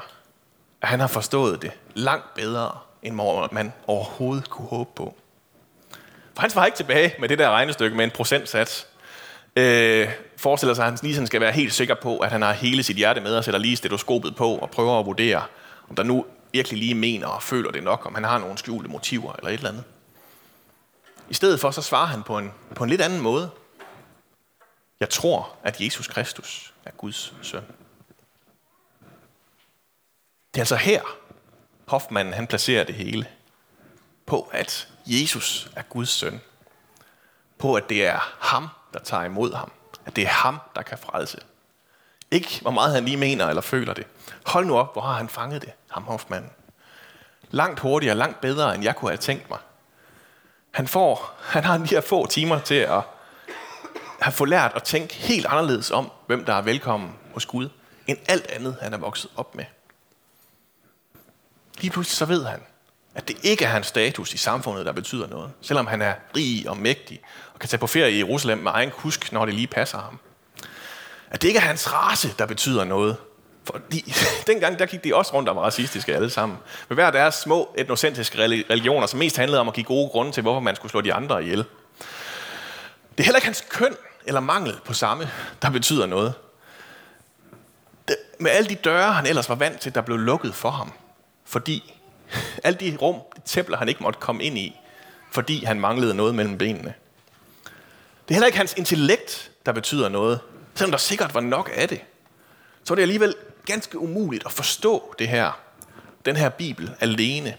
at 0.83 0.89
han 0.89 1.01
har 1.01 1.07
forstået 1.07 1.63
det 1.63 1.73
langt 1.95 2.35
bedre, 2.35 2.79
end 3.03 3.15
man 3.53 3.73
overhovedet 3.87 4.51
kunne 4.51 4.69
håbe 4.69 4.91
på. 4.97 5.17
For 6.35 6.41
han 6.41 6.51
svarer 6.51 6.67
ikke 6.67 6.77
tilbage 6.77 7.15
med 7.19 7.29
det 7.29 7.39
der 7.39 7.51
regnestykke 7.51 7.97
med 7.97 8.05
en 8.05 8.11
procentsats. 8.11 8.87
Øh, 9.57 10.13
forestiller 10.37 10.75
sig, 10.75 10.85
at 10.85 10.91
han 10.91 10.99
lige 11.03 11.15
sådan 11.15 11.27
skal 11.27 11.41
være 11.41 11.53
helt 11.53 11.73
sikker 11.73 11.95
på, 11.95 12.19
at 12.19 12.31
han 12.31 12.43
har 12.43 12.53
hele 12.53 12.83
sit 12.83 12.97
hjerte 12.97 13.21
med 13.21 13.37
og 13.37 13.45
sætter 13.45 13.61
lige 13.61 13.77
stetoskopet 13.77 14.37
på 14.37 14.57
og 14.57 14.71
prøver 14.71 15.01
at 15.01 15.07
vurdere, 15.07 15.43
om 15.89 15.97
der 15.97 16.03
nu 16.03 16.27
virkelig 16.53 16.79
lige 16.79 16.95
mener 16.95 17.27
og 17.27 17.43
føler 17.43 17.71
det 17.71 17.83
nok, 17.83 18.07
om 18.07 18.15
han 18.15 18.25
har 18.25 18.39
nogle 18.39 18.59
skjulte 18.59 18.91
motiver 18.91 19.33
eller 19.33 19.49
et 19.49 19.55
eller 19.55 19.69
andet. 19.69 19.85
I 21.31 21.35
stedet 21.35 21.61
for, 21.61 21.71
så 21.71 21.83
svarer 21.83 22.07
han 22.07 22.23
på 22.23 22.39
en, 22.39 22.53
på 22.75 22.85
en 22.85 22.91
lidt 22.91 23.01
anden 23.01 23.21
måde. 23.21 23.51
Jeg 25.01 25.11
tror, 25.11 25.57
at 25.63 25.81
Jesus 25.81 26.09
Kristus 26.09 26.75
er 26.85 26.91
Guds 26.91 27.35
søn. 27.43 27.65
Det 30.55 30.61
er 30.61 30.63
altså 30.63 30.77
her, 30.77 31.03
Hoffmann 31.87 32.33
han 32.33 32.47
placerer 32.47 32.85
det 32.85 32.95
hele. 32.95 33.27
På 34.27 34.51
at 34.53 34.89
Jesus 35.07 35.71
er 35.77 35.83
Guds 35.83 36.09
søn. 36.11 36.41
På 37.59 37.75
at 37.75 37.89
det 37.89 38.07
er 38.07 38.19
ham, 38.41 38.69
der 38.93 38.99
tager 38.99 39.25
imod 39.25 39.55
ham. 39.55 39.73
At 40.07 40.17
det 40.17 40.25
er 40.25 40.29
ham, 40.29 40.59
der 40.75 40.83
kan 40.83 40.99
frelse. 40.99 41.39
Ikke 42.31 42.59
hvor 42.63 42.71
meget 42.71 42.95
han 42.95 43.05
lige 43.05 43.17
mener 43.17 43.47
eller 43.47 43.63
føler 43.63 43.95
det. 43.95 44.07
Hold 44.47 44.67
nu 44.67 44.77
op, 44.77 44.93
hvor 44.93 45.03
har 45.03 45.13
han 45.13 45.29
fanget 45.29 45.63
det, 45.63 45.73
ham 45.91 46.03
Hoffmann. 46.03 46.51
Langt 47.51 47.81
hurtigere, 47.81 48.15
langt 48.15 48.41
bedre, 48.41 48.75
end 48.75 48.85
jeg 48.85 48.97
kunne 48.97 49.11
have 49.11 49.19
tænkt 49.19 49.51
mig. 49.51 49.59
Han, 50.71 50.89
får, 50.89 51.35
han 51.43 51.65
har 51.65 51.79
de 51.79 51.87
her 51.87 52.01
få 52.01 52.27
timer 52.27 52.59
til 52.59 52.75
at 52.75 53.03
have 54.21 54.33
få 54.33 54.45
lært 54.45 54.73
at 54.75 54.83
tænke 54.83 55.15
helt 55.15 55.47
anderledes 55.47 55.91
om, 55.91 56.11
hvem 56.27 56.45
der 56.45 56.55
er 56.55 56.63
velkommen 56.63 57.17
hos 57.33 57.47
Gud, 57.47 57.69
end 58.07 58.19
alt 58.29 58.47
andet, 58.47 58.77
han 58.81 58.93
er 58.93 58.99
vokset 58.99 59.31
op 59.37 59.55
med. 59.55 59.65
Lige 61.79 61.91
pludselig 61.91 62.17
så 62.17 62.25
ved 62.25 62.45
han, 62.45 62.63
at 63.15 63.29
det 63.29 63.37
ikke 63.43 63.65
er 63.65 63.69
hans 63.69 63.87
status 63.87 64.35
i 64.35 64.37
samfundet, 64.37 64.87
der 64.87 64.93
betyder 64.93 65.27
noget. 65.27 65.51
Selvom 65.61 65.87
han 65.87 66.03
er 66.03 66.15
rig 66.37 66.69
og 66.69 66.77
mægtig 66.77 67.21
og 67.55 67.61
kan 67.61 67.69
tage 67.69 67.79
på 67.79 67.87
ferie 67.87 68.13
i 68.13 68.19
Jerusalem 68.19 68.59
med 68.59 68.71
egen 68.75 68.91
kusk, 68.91 69.33
når 69.33 69.45
det 69.45 69.55
lige 69.55 69.67
passer 69.67 69.99
ham. 69.99 70.19
At 71.31 71.43
det 71.43 71.49
ikke 71.49 71.59
er 71.59 71.63
hans 71.63 71.93
race, 71.93 72.35
der 72.39 72.47
betyder 72.47 72.85
noget. 72.85 73.17
Fordi 73.65 74.15
dengang 74.47 74.79
der 74.79 74.87
gik 74.87 75.05
de 75.05 75.15
også 75.15 75.35
rundt 75.35 75.49
og 75.49 75.57
var 75.57 75.63
racistiske 75.63 76.15
alle 76.15 76.31
sammen. 76.31 76.59
Med 76.89 76.97
hver 76.97 77.11
deres 77.11 77.35
små 77.35 77.75
etnocentriske 77.79 78.39
religioner, 78.71 79.07
som 79.07 79.19
mest 79.19 79.37
handlede 79.37 79.61
om 79.61 79.69
at 79.69 79.75
give 79.75 79.85
gode 79.85 80.09
grunde 80.09 80.33
til, 80.33 80.43
hvorfor 80.43 80.61
man 80.61 80.77
skulle 80.77 80.91
slå 80.91 81.01
de 81.01 81.15
andre 81.15 81.43
ihjel. 81.43 81.59
Det 81.59 83.21
er 83.21 83.23
heller 83.23 83.37
ikke 83.37 83.47
hans 83.47 83.65
køn 83.69 83.97
eller 84.27 84.41
mangel 84.41 84.75
på 84.85 84.95
samme, 84.95 85.31
der 85.63 85.71
betyder 85.71 86.07
noget. 86.07 86.35
Det, 88.09 88.17
med 88.41 88.51
alle 88.51 88.69
de 88.69 88.75
døre, 88.75 89.13
han 89.13 89.27
ellers 89.27 89.49
var 89.49 89.55
vant 89.55 89.81
til, 89.81 89.95
der 89.95 90.01
blev 90.01 90.19
lukket 90.19 90.55
for 90.55 90.71
ham. 90.71 90.93
Fordi 91.45 91.94
alle 92.65 92.79
de 92.81 92.97
rum, 92.97 93.17
de 93.37 93.41
templer, 93.45 93.77
han 93.77 93.89
ikke 93.89 94.03
måtte 94.03 94.21
komme 94.21 94.45
ind 94.45 94.59
i, 94.59 94.81
fordi 95.33 95.65
han 95.65 95.81
manglede 95.81 96.15
noget 96.15 96.35
mellem 96.35 96.59
benene. 96.59 96.95
Det 98.29 98.31
er 98.31 98.35
heller 98.35 98.47
ikke 98.47 98.59
hans 98.59 98.75
intellekt, 98.77 99.51
der 99.67 99.73
betyder 99.73 100.09
noget, 100.09 100.41
selvom 100.75 100.91
der 100.91 100.99
sikkert 100.99 101.35
var 101.35 101.41
nok 101.41 101.71
af 101.75 101.89
det. 101.89 102.01
Så 102.85 102.93
er 102.93 102.95
det 102.95 103.03
alligevel 103.03 103.35
ganske 103.67 103.99
umuligt 103.99 104.47
at 104.47 104.53
forstå 104.53 105.15
det 105.19 105.29
her, 105.29 105.61
den 106.25 106.37
her 106.37 106.49
Bibel 106.49 106.95
alene. 107.01 107.57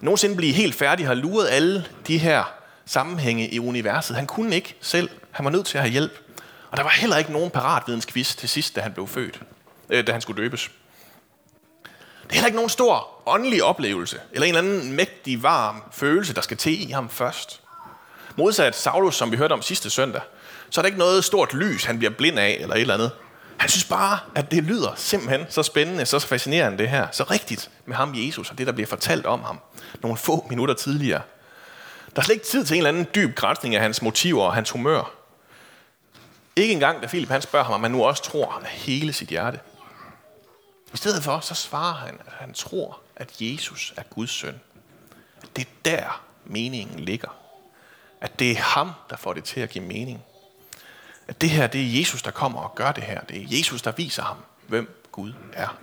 Nogensinde 0.00 0.36
blive 0.36 0.52
helt 0.52 0.74
færdig 0.74 1.06
har 1.06 1.14
luret 1.14 1.48
alle 1.48 1.86
de 2.06 2.18
her 2.18 2.54
sammenhænge 2.86 3.48
i 3.48 3.58
universet. 3.58 4.16
Han 4.16 4.26
kunne 4.26 4.54
ikke 4.54 4.76
selv. 4.80 5.10
Han 5.30 5.44
var 5.44 5.50
nødt 5.50 5.66
til 5.66 5.78
at 5.78 5.82
have 5.82 5.92
hjælp. 5.92 6.18
Og 6.70 6.76
der 6.76 6.82
var 6.82 6.90
heller 6.90 7.16
ikke 7.16 7.32
nogen 7.32 7.50
paratvidensquiz 7.50 8.34
til 8.34 8.48
sidst, 8.48 8.76
da 8.76 8.80
han 8.80 8.92
blev 8.92 9.08
født, 9.08 9.40
øh, 9.90 10.06
da 10.06 10.12
han 10.12 10.20
skulle 10.20 10.42
døbes. 10.42 10.70
Det 12.32 12.36
er 12.36 12.40
heller 12.40 12.46
ikke 12.46 12.56
nogen 12.56 12.70
stor 12.70 13.08
åndelig 13.26 13.62
oplevelse, 13.62 14.20
eller 14.32 14.46
en 14.46 14.56
eller 14.56 14.70
anden 14.72 14.92
mægtig, 14.92 15.42
varm 15.42 15.82
følelse, 15.92 16.34
der 16.34 16.40
skal 16.40 16.56
til 16.56 16.88
i 16.88 16.92
ham 16.92 17.08
først. 17.08 17.60
Modsat 18.36 18.76
Saulus, 18.76 19.14
som 19.14 19.32
vi 19.32 19.36
hørte 19.36 19.52
om 19.52 19.62
sidste 19.62 19.90
søndag, 19.90 20.20
så 20.70 20.80
er 20.80 20.82
der 20.82 20.86
ikke 20.86 20.98
noget 20.98 21.24
stort 21.24 21.54
lys, 21.54 21.84
han 21.84 21.98
bliver 21.98 22.10
blind 22.10 22.38
af, 22.38 22.58
eller 22.60 22.74
et 22.74 22.80
eller 22.80 22.94
andet. 22.94 23.10
Han 23.56 23.68
synes 23.68 23.84
bare, 23.84 24.18
at 24.34 24.50
det 24.50 24.64
lyder 24.64 24.92
simpelthen 24.96 25.46
så 25.48 25.62
spændende, 25.62 26.06
så 26.06 26.18
fascinerende 26.18 26.78
det 26.78 26.88
her, 26.88 27.06
så 27.12 27.24
rigtigt 27.24 27.70
med 27.86 27.96
ham 27.96 28.12
Jesus, 28.14 28.50
og 28.50 28.58
det, 28.58 28.66
der 28.66 28.72
bliver 28.72 28.88
fortalt 28.88 29.26
om 29.26 29.42
ham 29.42 29.60
nogle 30.02 30.16
få 30.16 30.46
minutter 30.50 30.74
tidligere. 30.74 31.22
Der 32.16 32.22
er 32.22 32.24
slet 32.24 32.34
ikke 32.34 32.46
tid 32.46 32.64
til 32.64 32.74
en 32.74 32.78
eller 32.78 32.88
anden 32.88 33.06
dyb 33.14 33.36
grænsning 33.36 33.74
af 33.74 33.82
hans 33.82 34.02
motiver 34.02 34.42
og 34.44 34.54
hans 34.54 34.70
humør. 34.70 35.10
Ikke 36.56 36.72
engang, 36.72 37.02
da 37.02 37.06
Philip 37.06 37.28
han 37.28 37.42
spørger 37.42 37.64
ham, 37.64 37.74
om 37.74 37.82
han 37.82 37.90
nu 37.90 38.04
også 38.04 38.22
tror 38.22 38.62
af 38.64 38.70
hele 38.70 39.12
sit 39.12 39.28
hjerte. 39.28 39.58
I 40.92 40.96
stedet 40.96 41.22
for, 41.22 41.40
så 41.40 41.54
svarer 41.54 41.94
han, 41.94 42.18
at 42.26 42.32
han 42.32 42.54
tror, 42.54 43.00
at 43.16 43.40
Jesus 43.40 43.94
er 43.96 44.02
Guds 44.02 44.30
søn. 44.30 44.60
Det 45.56 45.62
er 45.66 45.70
der, 45.84 46.24
meningen 46.44 47.00
ligger. 47.00 47.28
At 48.20 48.38
det 48.38 48.50
er 48.50 48.56
ham, 48.56 48.92
der 49.10 49.16
får 49.16 49.32
det 49.32 49.44
til 49.44 49.60
at 49.60 49.70
give 49.70 49.84
mening. 49.84 50.24
At 51.28 51.40
det 51.40 51.50
her, 51.50 51.66
det 51.66 51.80
er 51.80 51.98
Jesus, 51.98 52.22
der 52.22 52.30
kommer 52.30 52.60
og 52.60 52.74
gør 52.74 52.92
det 52.92 53.04
her. 53.04 53.20
Det 53.20 53.36
er 53.36 53.58
Jesus, 53.58 53.82
der 53.82 53.92
viser 53.92 54.22
ham, 54.22 54.36
hvem 54.66 55.02
Gud 55.12 55.32
er. 55.52 55.78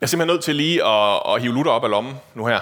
er 0.00 0.06
simpelthen 0.06 0.34
nødt 0.34 0.44
til 0.44 0.56
lige 0.56 0.84
at, 0.84 1.22
at 1.26 1.42
hive 1.42 1.54
Luther 1.54 1.72
op 1.72 1.84
af 1.84 1.90
lommen 1.90 2.14
nu 2.34 2.46
her. 2.46 2.60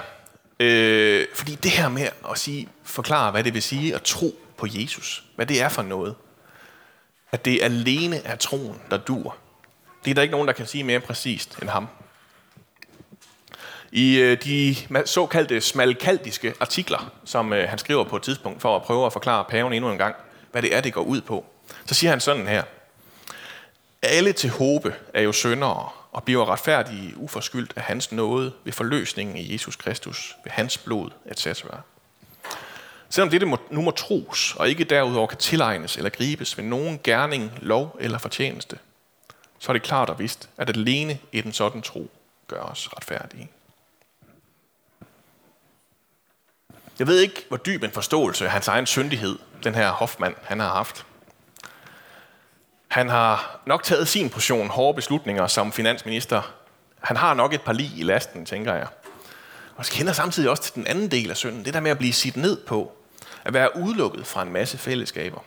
Øh, 0.59 1.27
fordi 1.35 1.55
det 1.55 1.71
her 1.71 1.89
med 1.89 2.09
at 2.31 2.39
sige, 2.39 2.69
forklare, 2.83 3.31
hvad 3.31 3.43
det 3.43 3.53
vil 3.53 3.63
sige 3.63 3.95
at 3.95 4.03
tro 4.03 4.39
på 4.57 4.67
Jesus, 4.69 5.23
hvad 5.35 5.45
det 5.45 5.61
er 5.61 5.69
for 5.69 5.81
noget, 5.81 6.15
at 7.35 7.45
det 7.45 7.59
alene 7.63 8.17
er 8.17 8.35
troen, 8.35 8.81
der 8.91 8.97
dur. 8.97 9.37
Det 10.05 10.11
er 10.11 10.15
der 10.15 10.21
ikke 10.21 10.31
nogen, 10.31 10.47
der 10.47 10.53
kan 10.53 10.67
sige 10.67 10.83
mere 10.83 10.99
præcist 10.99 11.57
end 11.61 11.69
ham. 11.69 11.87
I 13.91 14.19
øh, 14.19 14.43
de 14.43 14.75
såkaldte 15.05 15.61
smalkaldiske 15.61 16.53
artikler, 16.59 17.11
som 17.25 17.53
øh, 17.53 17.69
han 17.69 17.77
skriver 17.77 18.03
på 18.03 18.15
et 18.15 18.23
tidspunkt 18.23 18.61
for 18.61 18.75
at 18.75 18.81
prøve 18.81 19.05
at 19.05 19.13
forklare 19.13 19.45
paven 19.49 19.73
endnu 19.73 19.91
en 19.91 19.97
gang, 19.97 20.15
hvad 20.51 20.61
det 20.61 20.75
er, 20.75 20.81
det 20.81 20.93
går 20.93 21.01
ud 21.01 21.21
på, 21.21 21.45
så 21.85 21.95
siger 21.95 22.11
han 22.11 22.19
sådan 22.19 22.47
her. 22.47 22.63
Alle 24.01 24.33
til 24.33 24.49
håbe 24.49 24.95
er 25.13 25.21
jo 25.21 25.31
syndere 25.31 25.89
og 26.11 26.23
bliver 26.23 26.49
retfærdige 26.49 27.17
uforskyldt 27.17 27.73
af 27.75 27.81
hans 27.81 28.11
nåde 28.11 28.53
ved 28.63 28.73
forløsningen 28.73 29.37
i 29.37 29.53
Jesus 29.53 29.75
Kristus, 29.75 30.35
ved 30.43 30.51
hans 30.51 30.77
blod, 30.77 31.09
etc. 31.31 31.65
Selvom 33.15 33.29
dette 33.29 33.47
må, 33.47 33.57
nu 33.69 33.81
må 33.81 33.91
tros, 33.91 34.55
og 34.55 34.69
ikke 34.69 34.83
derudover 34.83 35.27
kan 35.27 35.37
tilegnes 35.37 35.97
eller 35.97 36.09
gribes 36.09 36.57
ved 36.57 36.65
nogen 36.65 36.99
gerning, 37.03 37.51
lov 37.61 37.97
eller 37.99 38.17
fortjeneste, 38.17 38.79
så 39.59 39.71
er 39.71 39.73
det 39.73 39.83
klart 39.83 40.09
og 40.09 40.19
vist, 40.19 40.49
at 40.57 40.69
alene 40.69 41.19
i 41.31 41.41
den 41.41 41.53
sådan 41.53 41.81
tro 41.81 42.11
gør 42.47 42.61
os 42.61 42.89
retfærdige. 42.95 43.49
Jeg 46.99 47.07
ved 47.07 47.19
ikke, 47.19 47.45
hvor 47.47 47.57
dyb 47.57 47.83
en 47.83 47.91
forståelse 47.91 48.45
af 48.45 48.51
hans 48.51 48.67
egen 48.67 48.85
syndighed, 48.85 49.39
den 49.63 49.75
her 49.75 49.91
Hoffmann, 49.91 50.35
han 50.43 50.59
har 50.59 50.69
haft. 50.69 51.05
Han 52.87 53.09
har 53.09 53.59
nok 53.65 53.83
taget 53.83 54.07
sin 54.07 54.29
portion 54.29 54.67
hårde 54.67 54.95
beslutninger 54.95 55.47
som 55.47 55.71
finansminister. 55.71 56.53
Han 56.99 57.17
har 57.17 57.33
nok 57.33 57.53
et 57.53 57.61
par 57.61 57.73
lig 57.73 57.91
i 57.97 58.03
lasten, 58.03 58.45
tænker 58.45 58.73
jeg. 58.73 58.87
Og 59.75 59.85
så 59.85 59.91
kender 59.91 60.13
samtidig 60.13 60.49
også 60.49 60.63
til 60.63 60.73
den 60.73 60.87
anden 60.87 61.11
del 61.11 61.29
af 61.29 61.37
synden, 61.37 61.65
det 61.65 61.73
der 61.73 61.79
med 61.79 61.91
at 61.91 61.97
blive 61.97 62.13
sit 62.13 62.37
ned 62.37 62.65
på, 62.65 62.97
at 63.45 63.53
være 63.53 63.77
udelukket 63.77 64.27
fra 64.27 64.41
en 64.41 64.53
masse 64.53 64.77
fællesskaber. 64.77 65.39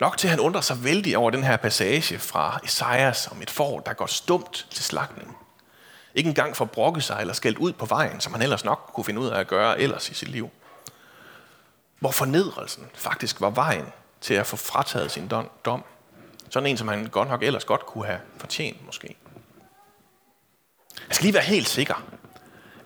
Nok 0.00 0.18
til 0.18 0.26
at 0.26 0.30
han 0.30 0.40
undrer 0.40 0.60
sig 0.60 0.84
vældig 0.84 1.16
over 1.16 1.30
den 1.30 1.44
her 1.44 1.56
passage 1.56 2.18
fra 2.18 2.60
Esajas 2.64 3.28
om 3.30 3.42
et 3.42 3.50
får, 3.50 3.80
der 3.80 3.92
går 3.92 4.06
stumt 4.06 4.66
til 4.70 4.84
slagtning. 4.84 5.36
Ikke 6.14 6.28
engang 6.28 6.56
for 6.56 6.64
brokke 6.64 7.00
sig 7.00 7.16
eller 7.20 7.34
skældt 7.34 7.58
ud 7.58 7.72
på 7.72 7.86
vejen, 7.86 8.20
som 8.20 8.32
han 8.32 8.42
ellers 8.42 8.64
nok 8.64 8.90
kunne 8.94 9.04
finde 9.04 9.20
ud 9.20 9.26
af 9.26 9.40
at 9.40 9.46
gøre 9.46 9.80
ellers 9.80 10.10
i 10.10 10.14
sit 10.14 10.28
liv. 10.28 10.50
Hvor 11.98 12.10
fornedrelsen 12.10 12.86
faktisk 12.94 13.40
var 13.40 13.50
vejen 13.50 13.86
til 14.20 14.34
at 14.34 14.46
få 14.46 14.56
frataget 14.56 15.10
sin 15.10 15.28
dom. 15.64 15.84
Sådan 16.50 16.66
en, 16.66 16.76
som 16.76 16.88
han 16.88 17.06
godt 17.06 17.28
nok 17.28 17.42
ellers 17.42 17.64
godt 17.64 17.86
kunne 17.86 18.06
have 18.06 18.20
fortjent 18.36 18.86
måske. 18.86 19.16
Jeg 21.08 21.14
skal 21.14 21.24
lige 21.24 21.34
være 21.34 21.42
helt 21.42 21.68
sikker. 21.68 22.04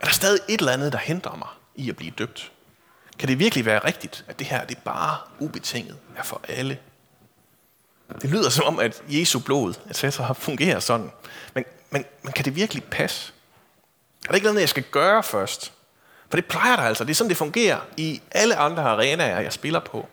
Er 0.00 0.04
der 0.04 0.12
stadig 0.12 0.40
et 0.48 0.60
eller 0.60 0.72
andet, 0.72 0.92
der 0.92 0.98
hindrer 0.98 1.36
mig 1.36 1.48
i 1.74 1.90
at 1.90 1.96
blive 1.96 2.10
døbt? 2.10 2.52
Kan 3.18 3.28
det 3.28 3.38
virkelig 3.38 3.64
være 3.64 3.78
rigtigt, 3.78 4.24
at 4.28 4.38
det 4.38 4.46
her 4.46 4.64
det 4.64 4.78
bare 4.78 5.16
ubetinget 5.38 5.96
er 6.16 6.22
for 6.22 6.40
alle? 6.48 6.78
Det 8.22 8.30
lyder 8.30 8.50
som 8.50 8.64
om, 8.64 8.78
at 8.78 9.02
Jesu 9.08 9.38
blod, 9.38 9.74
etc. 9.90 10.20
fungerer 10.34 10.80
sådan. 10.80 11.10
Men, 11.54 11.64
men, 11.90 12.04
men 12.22 12.32
kan 12.32 12.44
det 12.44 12.56
virkelig 12.56 12.84
passe? 12.84 13.32
Er 14.24 14.28
der 14.28 14.34
ikke 14.34 14.44
noget, 14.44 14.60
jeg 14.60 14.68
skal 14.68 14.82
gøre 14.82 15.22
først? 15.22 15.72
For 16.28 16.36
det 16.36 16.46
plejer 16.46 16.76
der 16.76 16.82
altså. 16.82 17.04
Det 17.04 17.10
er 17.10 17.14
sådan, 17.14 17.28
det 17.28 17.36
fungerer 17.36 17.78
i 17.96 18.22
alle 18.30 18.56
andre 18.56 18.82
arenaer, 18.82 19.40
jeg 19.40 19.52
spiller 19.52 19.80
på. 19.80 20.08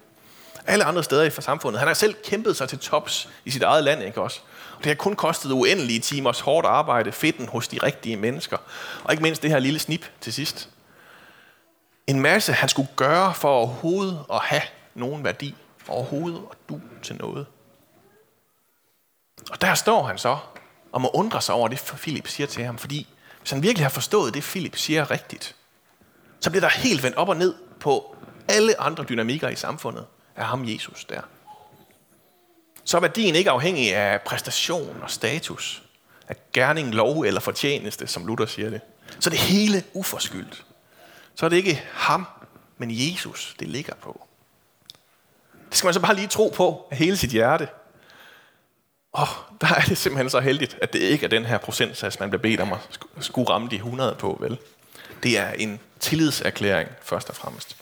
alle 0.68 0.84
andre 0.84 1.04
steder 1.04 1.24
i 1.24 1.30
samfundet. 1.30 1.80
Han 1.80 1.88
har 1.88 1.94
selv 1.94 2.16
kæmpet 2.26 2.58
sig 2.58 2.70
til 2.70 2.80
tops 2.80 3.30
i 3.46 3.52
sit 3.52 3.64
eget 3.64 3.84
land, 3.84 4.04
ikke 4.04 4.22
også? 4.22 4.40
Og 4.78 4.84
det 4.84 4.86
har 4.86 4.96
kun 4.96 5.16
kostet 5.16 5.52
uendelige 5.52 6.00
timers 6.00 6.40
hårdt 6.40 6.68
arbejde, 6.68 7.12
fedten 7.12 7.48
hos 7.48 7.68
de 7.68 7.78
rigtige 7.84 8.18
mennesker. 8.18 8.58
Og 9.04 9.14
ikke 9.14 9.24
mindst 9.24 9.42
det 9.42 9.50
her 9.50 9.60
lille 9.60 9.80
snip 9.80 10.06
til 10.22 10.34
sidst. 10.34 10.70
En 12.08 12.20
masse, 12.20 12.54
han 12.54 12.70
skulle 12.70 12.90
gøre 12.96 13.34
for 13.34 13.50
overhovedet 13.50 14.26
at 14.34 14.40
have 14.40 14.62
nogen 14.96 15.24
værdi. 15.24 15.56
Overhovedet 15.88 16.40
og 16.40 16.56
du 16.70 16.82
til 17.04 17.16
noget. 17.16 17.46
Og 19.52 19.62
der 19.62 19.74
står 19.74 20.04
han 20.04 20.18
så 20.18 20.38
og 20.92 21.02
må 21.02 21.10
undre 21.14 21.42
sig 21.42 21.56
over 21.56 21.68
det, 21.68 21.80
Philip 21.80 22.28
siger 22.28 22.48
til 22.48 22.64
ham. 22.64 22.78
Fordi 22.78 23.08
hvis 23.40 23.52
han 23.52 23.64
virkelig 23.64 23.86
har 23.86 23.90
forstået 23.90 24.34
det, 24.34 24.44
Philip 24.44 24.78
siger 24.78 25.12
rigtigt, 25.12 25.56
så 26.40 26.50
bliver 26.50 26.62
der 26.62 26.70
helt 26.70 27.04
vendt 27.04 27.18
op 27.18 27.30
og 27.30 27.38
ned 27.38 27.56
på 27.80 28.16
alle 28.48 28.82
andre 28.82 29.04
dynamikker 29.04 29.50
i 29.50 29.56
samfundet 29.56 30.06
af 30.36 30.46
ham 30.46 30.66
Jesus 30.68 31.06
der. 31.06 31.22
Så 32.84 32.98
er 32.98 33.02
værdien 33.02 33.36
ikke 33.36 33.50
afhængig 33.50 33.96
af 33.96 34.22
præstation 34.22 35.00
og 35.02 35.12
status, 35.12 35.84
af 36.28 36.36
gerning, 36.54 36.94
lov 36.94 37.22
eller 37.22 37.40
fortjeneste, 37.40 38.08
som 38.08 38.28
Luther 38.28 38.46
siger 38.46 38.70
det. 38.70 38.82
Så 39.20 39.30
det 39.30 39.40
hele 39.40 39.84
uforskyldt. 39.94 40.66
Så 41.36 41.46
er 41.46 41.50
det 41.50 41.58
ikke 41.58 41.84
ham, 41.94 42.28
men 42.78 42.90
Jesus, 42.92 43.56
det 43.60 43.68
ligger 43.68 43.96
på. 43.96 44.28
Det 45.70 45.78
skal 45.78 45.88
man 45.88 45.94
så 45.94 46.00
bare 46.00 46.16
lige 46.16 46.28
tro 46.28 46.54
på 46.56 46.88
af 46.92 46.98
hele 46.98 47.18
sit 47.18 47.30
hjerte. 47.30 47.68
Og 49.12 49.28
der 49.62 49.68
er 49.68 49.82
det 49.82 49.98
simpelthen 49.98 50.30
så 50.30 50.40
heldigt, 50.40 50.78
at 50.82 50.94
det 50.94 51.00
ikke 51.00 51.26
er 51.26 51.30
den 51.30 51.46
her 51.46 51.58
procentsats, 51.58 52.20
man 52.20 52.30
bliver 52.30 52.42
bedt 52.42 52.62
om 52.62 52.74
at 52.74 53.00
skulle 53.20 53.50
ramme 53.50 53.70
de 53.70 53.76
100 53.76 54.16
på, 54.16 54.38
vel? 54.42 54.58
Det 55.24 55.38
er 55.38 55.52
en 55.52 55.80
tillidserklæring, 56.00 56.90
først 57.02 57.30
og 57.30 57.36
fremmest. 57.36 57.78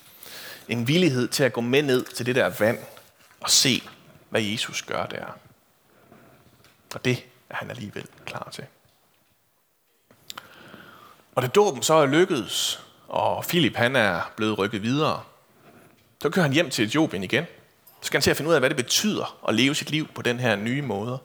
En 0.68 0.88
villighed 0.88 1.28
til 1.28 1.44
at 1.44 1.54
gå 1.54 1.62
med 1.62 1.82
ned 1.82 2.06
til 2.06 2.26
det 2.26 2.36
der 2.36 2.50
vand 2.60 2.80
og 3.42 3.50
se, 3.50 3.84
hvad 4.30 4.42
Jesus 4.42 4.82
gør 4.82 5.06
der. 5.06 5.26
Og 6.94 7.06
det 7.06 7.26
er 7.50 7.56
han 7.56 7.70
alligevel 7.70 8.06
klar 8.26 8.50
til. 8.52 8.66
Og 11.36 11.42
da 11.42 11.48
dåben 11.48 11.84
så 11.84 11.94
er 11.94 12.06
lykkedes, 12.06 12.84
og 13.12 13.46
Filip 13.46 13.76
han 13.76 13.96
er 13.96 14.32
blevet 14.36 14.58
rykket 14.58 14.84
videre, 14.84 15.22
så 16.22 16.30
kører 16.30 16.44
han 16.44 16.54
hjem 16.54 16.70
til 16.70 16.86
Etiopien 16.86 17.24
igen. 17.24 17.46
Så 18.02 18.08
skal 18.08 18.18
han 18.18 18.22
til 18.22 18.32
at 18.32 18.38
finde 18.38 18.50
ud 18.50 18.54
af, 18.54 18.62
hvad 18.62 18.70
det 18.70 18.78
betyder 18.78 19.38
at 19.48 19.56
leve 19.56 19.76
sit 19.76 19.92
liv 19.92 20.08
på 20.16 20.22
den 20.22 20.40
her 20.40 20.56
nye 20.56 20.82
måde, 20.82 21.20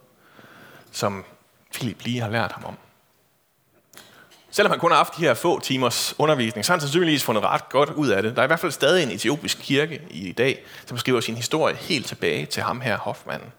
som 0.93 1.25
Filip 1.73 2.03
lige 2.03 2.21
har 2.21 2.31
lært 2.31 2.53
ham 2.53 2.65
om. 2.65 2.77
Selvom 4.51 4.71
han 4.71 4.81
kun 4.81 4.91
har 4.91 4.97
haft 4.97 5.17
de 5.17 5.23
her 5.23 5.35
få 5.35 5.61
timers 5.61 6.15
undervisning, 6.19 6.65
så 6.65 6.73
har 6.73 6.77
han 6.77 6.81
sandsynligvis 6.81 7.25
fundet 7.25 7.45
ret 7.45 7.69
godt 7.69 7.91
ud 7.91 8.09
af 8.09 8.23
det. 8.23 8.37
Der 8.37 8.43
er 8.43 8.47
i 8.47 8.47
hvert 8.47 8.61
fald 8.61 8.73
stadig 8.73 9.03
en 9.03 9.11
etiopisk 9.11 9.59
kirke 9.63 10.03
i 10.11 10.33
dag, 10.33 10.65
som 10.87 10.99
skriver 10.99 11.21
sin 11.21 11.35
historie 11.35 11.77
helt 11.77 12.07
tilbage 12.07 12.47
til 12.47 12.63
ham 12.63 12.81
her, 12.81 12.97
Hoffmannen. 12.97 13.53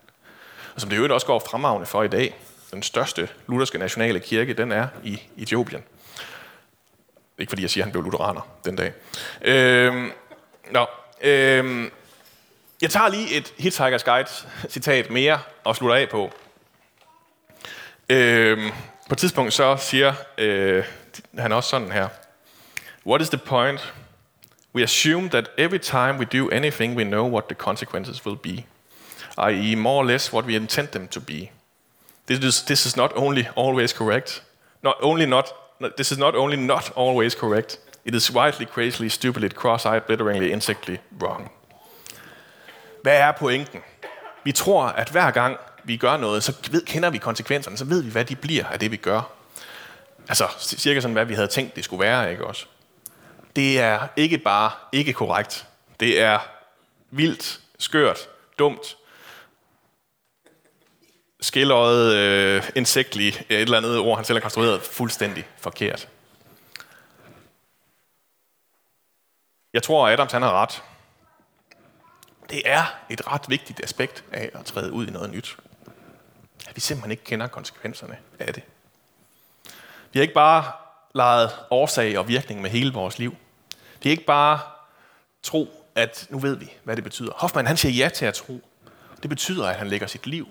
Og 0.75 0.81
som 0.81 0.89
det 0.89 0.97
jo 0.97 1.13
også 1.13 1.27
går 1.27 1.43
fremragende 1.49 1.85
for 1.85 2.03
i 2.03 2.07
dag. 2.07 2.35
Den 2.71 2.83
største 2.83 3.29
lutherske 3.47 3.77
nationale 3.77 4.19
kirke, 4.19 4.53
den 4.53 4.71
er 4.71 4.87
i 5.03 5.21
Etiopien. 5.37 5.83
Ikke 7.39 7.49
fordi 7.51 7.61
jeg 7.61 7.69
siger, 7.69 7.83
at 7.83 7.85
han 7.85 7.91
blev 7.91 8.03
lutheraner 8.03 8.41
den 8.65 8.75
dag. 8.75 8.93
Øhm, 9.41 10.11
nå, 10.71 10.85
øhm, 11.21 11.91
jeg 12.81 12.89
tager 12.89 13.07
lige 13.07 13.37
et 13.37 13.53
Hitchhiker's 13.59 14.11
Guide 14.11 14.29
citat 14.69 15.09
mere 15.09 15.39
og 15.63 15.75
slutter 15.75 15.95
af 15.95 16.09
på. 16.09 16.31
Øhm, 18.09 18.71
på 19.09 19.13
et 19.13 19.17
tidspunkt 19.17 19.53
så 19.53 19.77
siger 19.77 20.13
øh, 20.37 20.85
han 21.37 21.51
også 21.51 21.69
sådan 21.69 21.91
her. 21.91 22.07
What 23.05 23.21
is 23.21 23.29
the 23.29 23.37
point? 23.37 23.93
We 24.75 24.83
assume 24.83 25.29
that 25.29 25.49
every 25.57 25.79
time 25.79 26.13
we 26.19 26.25
do 26.25 26.49
anything, 26.49 26.97
we 26.97 27.03
know 27.03 27.29
what 27.29 27.43
the 27.45 27.55
consequences 27.55 28.25
will 28.25 28.37
be. 28.37 28.65
I.e. 29.37 29.75
more 29.75 29.97
or 29.97 30.03
less 30.03 30.33
what 30.33 30.45
we 30.45 30.55
intend 30.55 30.87
them 30.87 31.07
to 31.07 31.19
be. 31.19 31.49
This 32.27 32.39
is, 32.39 32.63
this 32.63 32.85
is 32.85 32.97
not 32.97 33.11
only 33.15 33.47
always 33.55 33.93
correct, 33.93 34.43
not 34.83 34.95
only 35.01 35.25
not, 35.25 35.53
this 35.97 36.11
is 36.11 36.17
not 36.17 36.35
only 36.35 36.55
not 36.55 36.91
always 36.97 37.33
correct, 37.33 37.79
it 38.05 38.15
is 38.15 38.33
wildly, 38.33 38.65
crazily, 38.65 39.09
stupidly, 39.09 39.49
cross-eyed, 39.49 40.01
blitteringly, 40.01 40.51
insectly 40.51 40.97
wrong. 41.21 41.51
Hvad 43.01 43.17
er 43.17 43.31
pointen? 43.31 43.79
Vi 44.43 44.51
tror, 44.51 44.85
at 44.85 45.09
hver 45.09 45.31
gang 45.31 45.57
vi 45.83 45.97
gør 45.97 46.17
noget, 46.17 46.43
så 46.43 46.53
ved, 46.71 46.81
kender 46.81 47.09
vi 47.09 47.17
konsekvenserne, 47.17 47.77
så 47.77 47.85
ved 47.85 48.01
vi, 48.01 48.11
hvad 48.11 48.25
de 48.25 48.35
bliver 48.35 48.65
af 48.65 48.79
det, 48.79 48.91
vi 48.91 48.97
gør. 48.97 49.21
Altså 50.29 50.47
cirka 50.59 50.99
sådan, 50.99 51.13
hvad 51.13 51.25
vi 51.25 51.33
havde 51.33 51.47
tænkt, 51.47 51.75
det 51.75 51.83
skulle 51.83 51.99
være, 52.05 52.31
ikke 52.31 52.45
også? 52.45 52.65
Det 53.55 53.79
er 53.79 54.07
ikke 54.15 54.37
bare 54.37 54.71
ikke 54.91 55.13
korrekt. 55.13 55.65
Det 55.99 56.21
er 56.21 56.39
vildt, 57.11 57.59
skørt, 57.79 58.29
dumt, 58.59 58.96
skilløjet, 61.47 62.15
øh, 62.15 62.63
insektlig, 62.75 63.27
et 63.27 63.61
eller 63.61 63.77
andet 63.77 63.99
ord, 63.99 64.17
han 64.17 64.25
selv 64.25 64.35
har 64.37 64.41
konstrueret, 64.41 64.81
fuldstændig 64.81 65.47
forkert. 65.57 66.07
Jeg 69.73 69.83
tror, 69.83 70.07
at 70.07 70.13
Adams 70.13 70.31
han 70.31 70.41
har 70.41 70.61
ret. 70.61 70.83
Det 72.49 72.61
er 72.65 72.83
et 73.09 73.27
ret 73.27 73.41
vigtigt 73.47 73.83
aspekt 73.83 74.23
af 74.31 74.49
at 74.53 74.65
træde 74.65 74.91
ud 74.91 75.07
i 75.07 75.11
noget 75.11 75.29
nyt 75.29 75.57
at 76.67 76.75
vi 76.75 76.81
simpelthen 76.81 77.11
ikke 77.11 77.23
kender 77.23 77.47
konsekvenserne 77.47 78.17
af 78.39 78.53
det. 78.53 78.63
Vi 80.13 80.19
har 80.19 80.21
ikke 80.21 80.33
bare 80.33 80.71
leget 81.15 81.51
årsag 81.69 82.17
og 82.17 82.27
virkning 82.27 82.61
med 82.61 82.69
hele 82.69 82.93
vores 82.93 83.19
liv. 83.19 83.35
Det 84.03 84.09
er 84.09 84.11
ikke 84.11 84.25
bare 84.25 84.59
tro, 85.43 85.85
at 85.95 86.27
nu 86.29 86.39
ved 86.39 86.55
vi, 86.55 86.73
hvad 86.83 86.95
det 86.95 87.03
betyder. 87.03 87.31
Hoffmann 87.35 87.67
han 87.67 87.77
siger 87.77 87.93
ja 87.93 88.09
til 88.09 88.25
at 88.25 88.33
tro. 88.33 88.61
Det 89.21 89.29
betyder, 89.29 89.67
at 89.67 89.75
han 89.75 89.87
lægger 89.87 90.07
sit 90.07 90.27
liv 90.27 90.47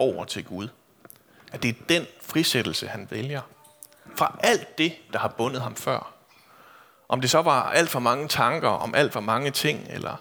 over 0.00 0.24
til 0.24 0.44
Gud. 0.44 0.68
At 1.52 1.62
det 1.62 1.68
er 1.68 1.82
den 1.88 2.06
frisættelse, 2.20 2.88
han 2.88 3.08
vælger. 3.10 3.40
Fra 4.16 4.38
alt 4.42 4.78
det, 4.78 4.92
der 5.12 5.18
har 5.18 5.28
bundet 5.28 5.62
ham 5.62 5.76
før. 5.76 6.14
Om 7.08 7.20
det 7.20 7.30
så 7.30 7.42
var 7.42 7.62
alt 7.62 7.90
for 7.90 8.00
mange 8.00 8.28
tanker 8.28 8.68
om 8.68 8.94
alt 8.94 9.12
for 9.12 9.20
mange 9.20 9.50
ting, 9.50 9.86
eller 9.90 10.16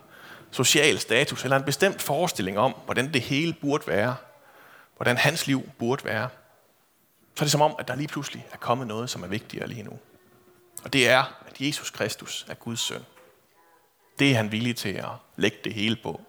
social 0.51 0.99
status, 0.99 1.43
eller 1.43 1.57
en 1.57 1.63
bestemt 1.63 2.01
forestilling 2.01 2.59
om, 2.59 2.75
hvordan 2.85 3.13
det 3.13 3.21
hele 3.21 3.53
burde 3.53 3.87
være, 3.87 4.15
hvordan 4.95 5.17
hans 5.17 5.47
liv 5.47 5.69
burde 5.79 6.05
være, 6.05 6.29
så 7.35 7.43
er 7.43 7.45
det 7.45 7.51
som 7.51 7.61
om, 7.61 7.75
at 7.79 7.87
der 7.87 7.95
lige 7.95 8.07
pludselig 8.07 8.47
er 8.51 8.57
kommet 8.57 8.87
noget, 8.87 9.09
som 9.09 9.23
er 9.23 9.27
vigtigere 9.27 9.67
lige 9.67 9.83
nu. 9.83 9.99
Og 10.83 10.93
det 10.93 11.09
er, 11.09 11.23
at 11.47 11.61
Jesus 11.61 11.89
Kristus 11.89 12.45
er 12.49 12.53
Guds 12.53 12.79
søn. 12.79 13.05
Det 14.19 14.31
er 14.31 14.35
han 14.35 14.51
villig 14.51 14.75
til 14.75 14.89
at 14.89 15.09
lægge 15.35 15.57
det 15.63 15.73
hele 15.73 15.95
på, 16.03 16.21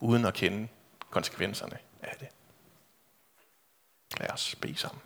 uden 0.00 0.24
at 0.24 0.34
kende 0.34 0.68
konsekvenserne. 1.10 1.76
Lad 4.20 4.30
os 4.30 4.56
bede 4.60 4.76
sammen. 4.76 5.02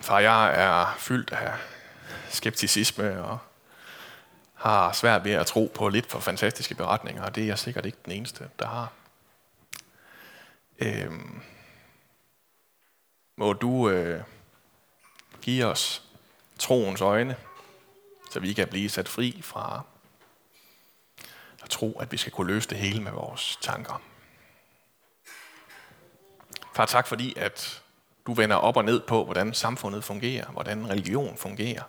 Far, 0.00 0.18
jeg 0.18 0.54
er 0.54 0.94
fyldt 0.98 1.32
af 1.32 1.54
skepticisme 2.28 3.24
og 3.24 3.38
har 4.54 4.92
svært 4.92 5.24
ved 5.24 5.32
at 5.32 5.46
tro 5.46 5.72
på 5.74 5.88
lidt 5.88 6.10
for 6.10 6.20
fantastiske 6.20 6.74
beretninger, 6.74 7.24
og 7.24 7.34
det 7.34 7.42
er 7.42 7.46
jeg 7.46 7.58
sikkert 7.58 7.86
ikke 7.86 7.98
den 8.04 8.12
eneste, 8.12 8.50
der 8.58 8.66
har. 8.66 8.92
Øhm, 10.78 11.42
må 13.36 13.52
du 13.52 13.88
øh, 13.88 14.22
give 15.42 15.64
os 15.64 16.02
troens 16.58 17.00
øjne, 17.00 17.36
så 18.30 18.40
vi 18.40 18.52
kan 18.52 18.68
blive 18.68 18.88
sat 18.88 19.08
fri 19.08 19.40
fra 19.42 19.82
at 21.62 21.70
tro, 21.70 21.92
at 21.92 22.12
vi 22.12 22.16
skal 22.16 22.32
kunne 22.32 22.52
løse 22.52 22.68
det 22.68 22.78
hele 22.78 23.02
med 23.02 23.12
vores 23.12 23.58
tanker. 23.62 24.02
Far, 26.76 26.86
tak 26.86 27.06
fordi, 27.06 27.34
at 27.36 27.82
du 28.26 28.32
vender 28.32 28.56
op 28.56 28.76
og 28.76 28.84
ned 28.84 29.00
på, 29.00 29.24
hvordan 29.24 29.54
samfundet 29.54 30.04
fungerer, 30.04 30.46
hvordan 30.46 30.90
religion 30.90 31.36
fungerer 31.36 31.82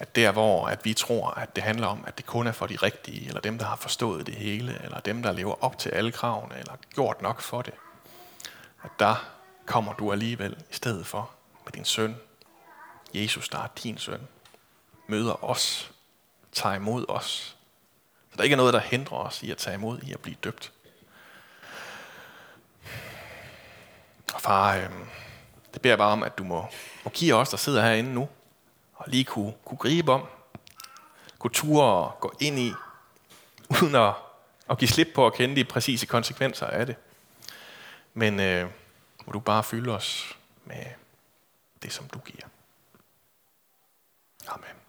at 0.00 0.16
der 0.16 0.32
hvor 0.32 0.66
at 0.66 0.84
vi 0.84 0.94
tror, 0.94 1.30
at 1.30 1.56
det 1.56 1.64
handler 1.64 1.86
om, 1.86 2.04
at 2.06 2.18
det 2.18 2.26
kun 2.26 2.46
er 2.46 2.52
for 2.52 2.66
de 2.66 2.76
rigtige, 2.76 3.28
eller 3.28 3.40
dem, 3.40 3.58
der 3.58 3.66
har 3.66 3.76
forstået 3.76 4.26
det 4.26 4.34
hele, 4.34 4.80
eller 4.84 5.00
dem, 5.00 5.22
der 5.22 5.32
lever 5.32 5.64
op 5.64 5.78
til 5.78 5.88
alle 5.88 6.12
kravene, 6.12 6.58
eller 6.58 6.72
gjort 6.94 7.22
nok 7.22 7.40
for 7.40 7.62
det, 7.62 7.74
at 8.82 8.90
der 8.98 9.28
kommer 9.66 9.92
du 9.92 10.12
alligevel 10.12 10.56
i 10.70 10.74
stedet 10.74 11.06
for 11.06 11.30
med 11.64 11.72
din 11.72 11.84
søn, 11.84 12.16
Jesus, 13.14 13.48
der 13.48 13.58
er 13.58 13.68
din 13.82 13.98
søn, 13.98 14.28
møder 15.06 15.44
os, 15.44 15.90
tager 16.52 16.74
imod 16.74 17.04
os. 17.08 17.56
Så 18.30 18.36
der 18.36 18.42
ikke 18.42 18.54
er 18.54 18.56
noget, 18.56 18.74
der 18.74 18.80
hindrer 18.80 19.16
os 19.18 19.42
i 19.42 19.50
at 19.50 19.56
tage 19.56 19.74
imod, 19.74 19.98
i 20.02 20.12
at 20.12 20.20
blive 20.20 20.36
døbt. 20.44 20.72
Far, 24.42 24.76
øh, 24.76 24.90
det 25.74 25.82
beder 25.82 25.92
jeg 25.92 25.98
bare 25.98 26.12
om, 26.12 26.22
at 26.22 26.38
du 26.38 26.44
må, 26.44 26.66
må 27.04 27.10
give 27.10 27.34
os, 27.34 27.48
der 27.48 27.56
sidder 27.56 27.82
herinde 27.82 28.14
nu, 28.14 28.28
og 28.94 29.04
lige 29.08 29.24
kunne, 29.24 29.54
kunne 29.64 29.78
gribe 29.78 30.12
om, 30.12 30.26
kunne 31.38 31.50
ture 31.52 31.84
og 31.84 32.20
gå 32.20 32.32
ind 32.40 32.58
i, 32.58 32.72
uden 33.82 33.94
at, 33.94 34.14
at 34.70 34.78
give 34.78 34.88
slip 34.88 35.08
på 35.14 35.26
at 35.26 35.34
kende 35.34 35.56
de 35.56 35.64
præcise 35.64 36.06
konsekvenser 36.06 36.66
af 36.66 36.86
det. 36.86 36.96
Men 38.14 38.40
øh, 38.40 38.70
må 39.26 39.32
du 39.32 39.40
bare 39.40 39.64
fylde 39.64 39.94
os 39.94 40.36
med 40.64 40.84
det, 41.82 41.92
som 41.92 42.08
du 42.08 42.18
giver. 42.18 42.46
Amen. 44.48 44.81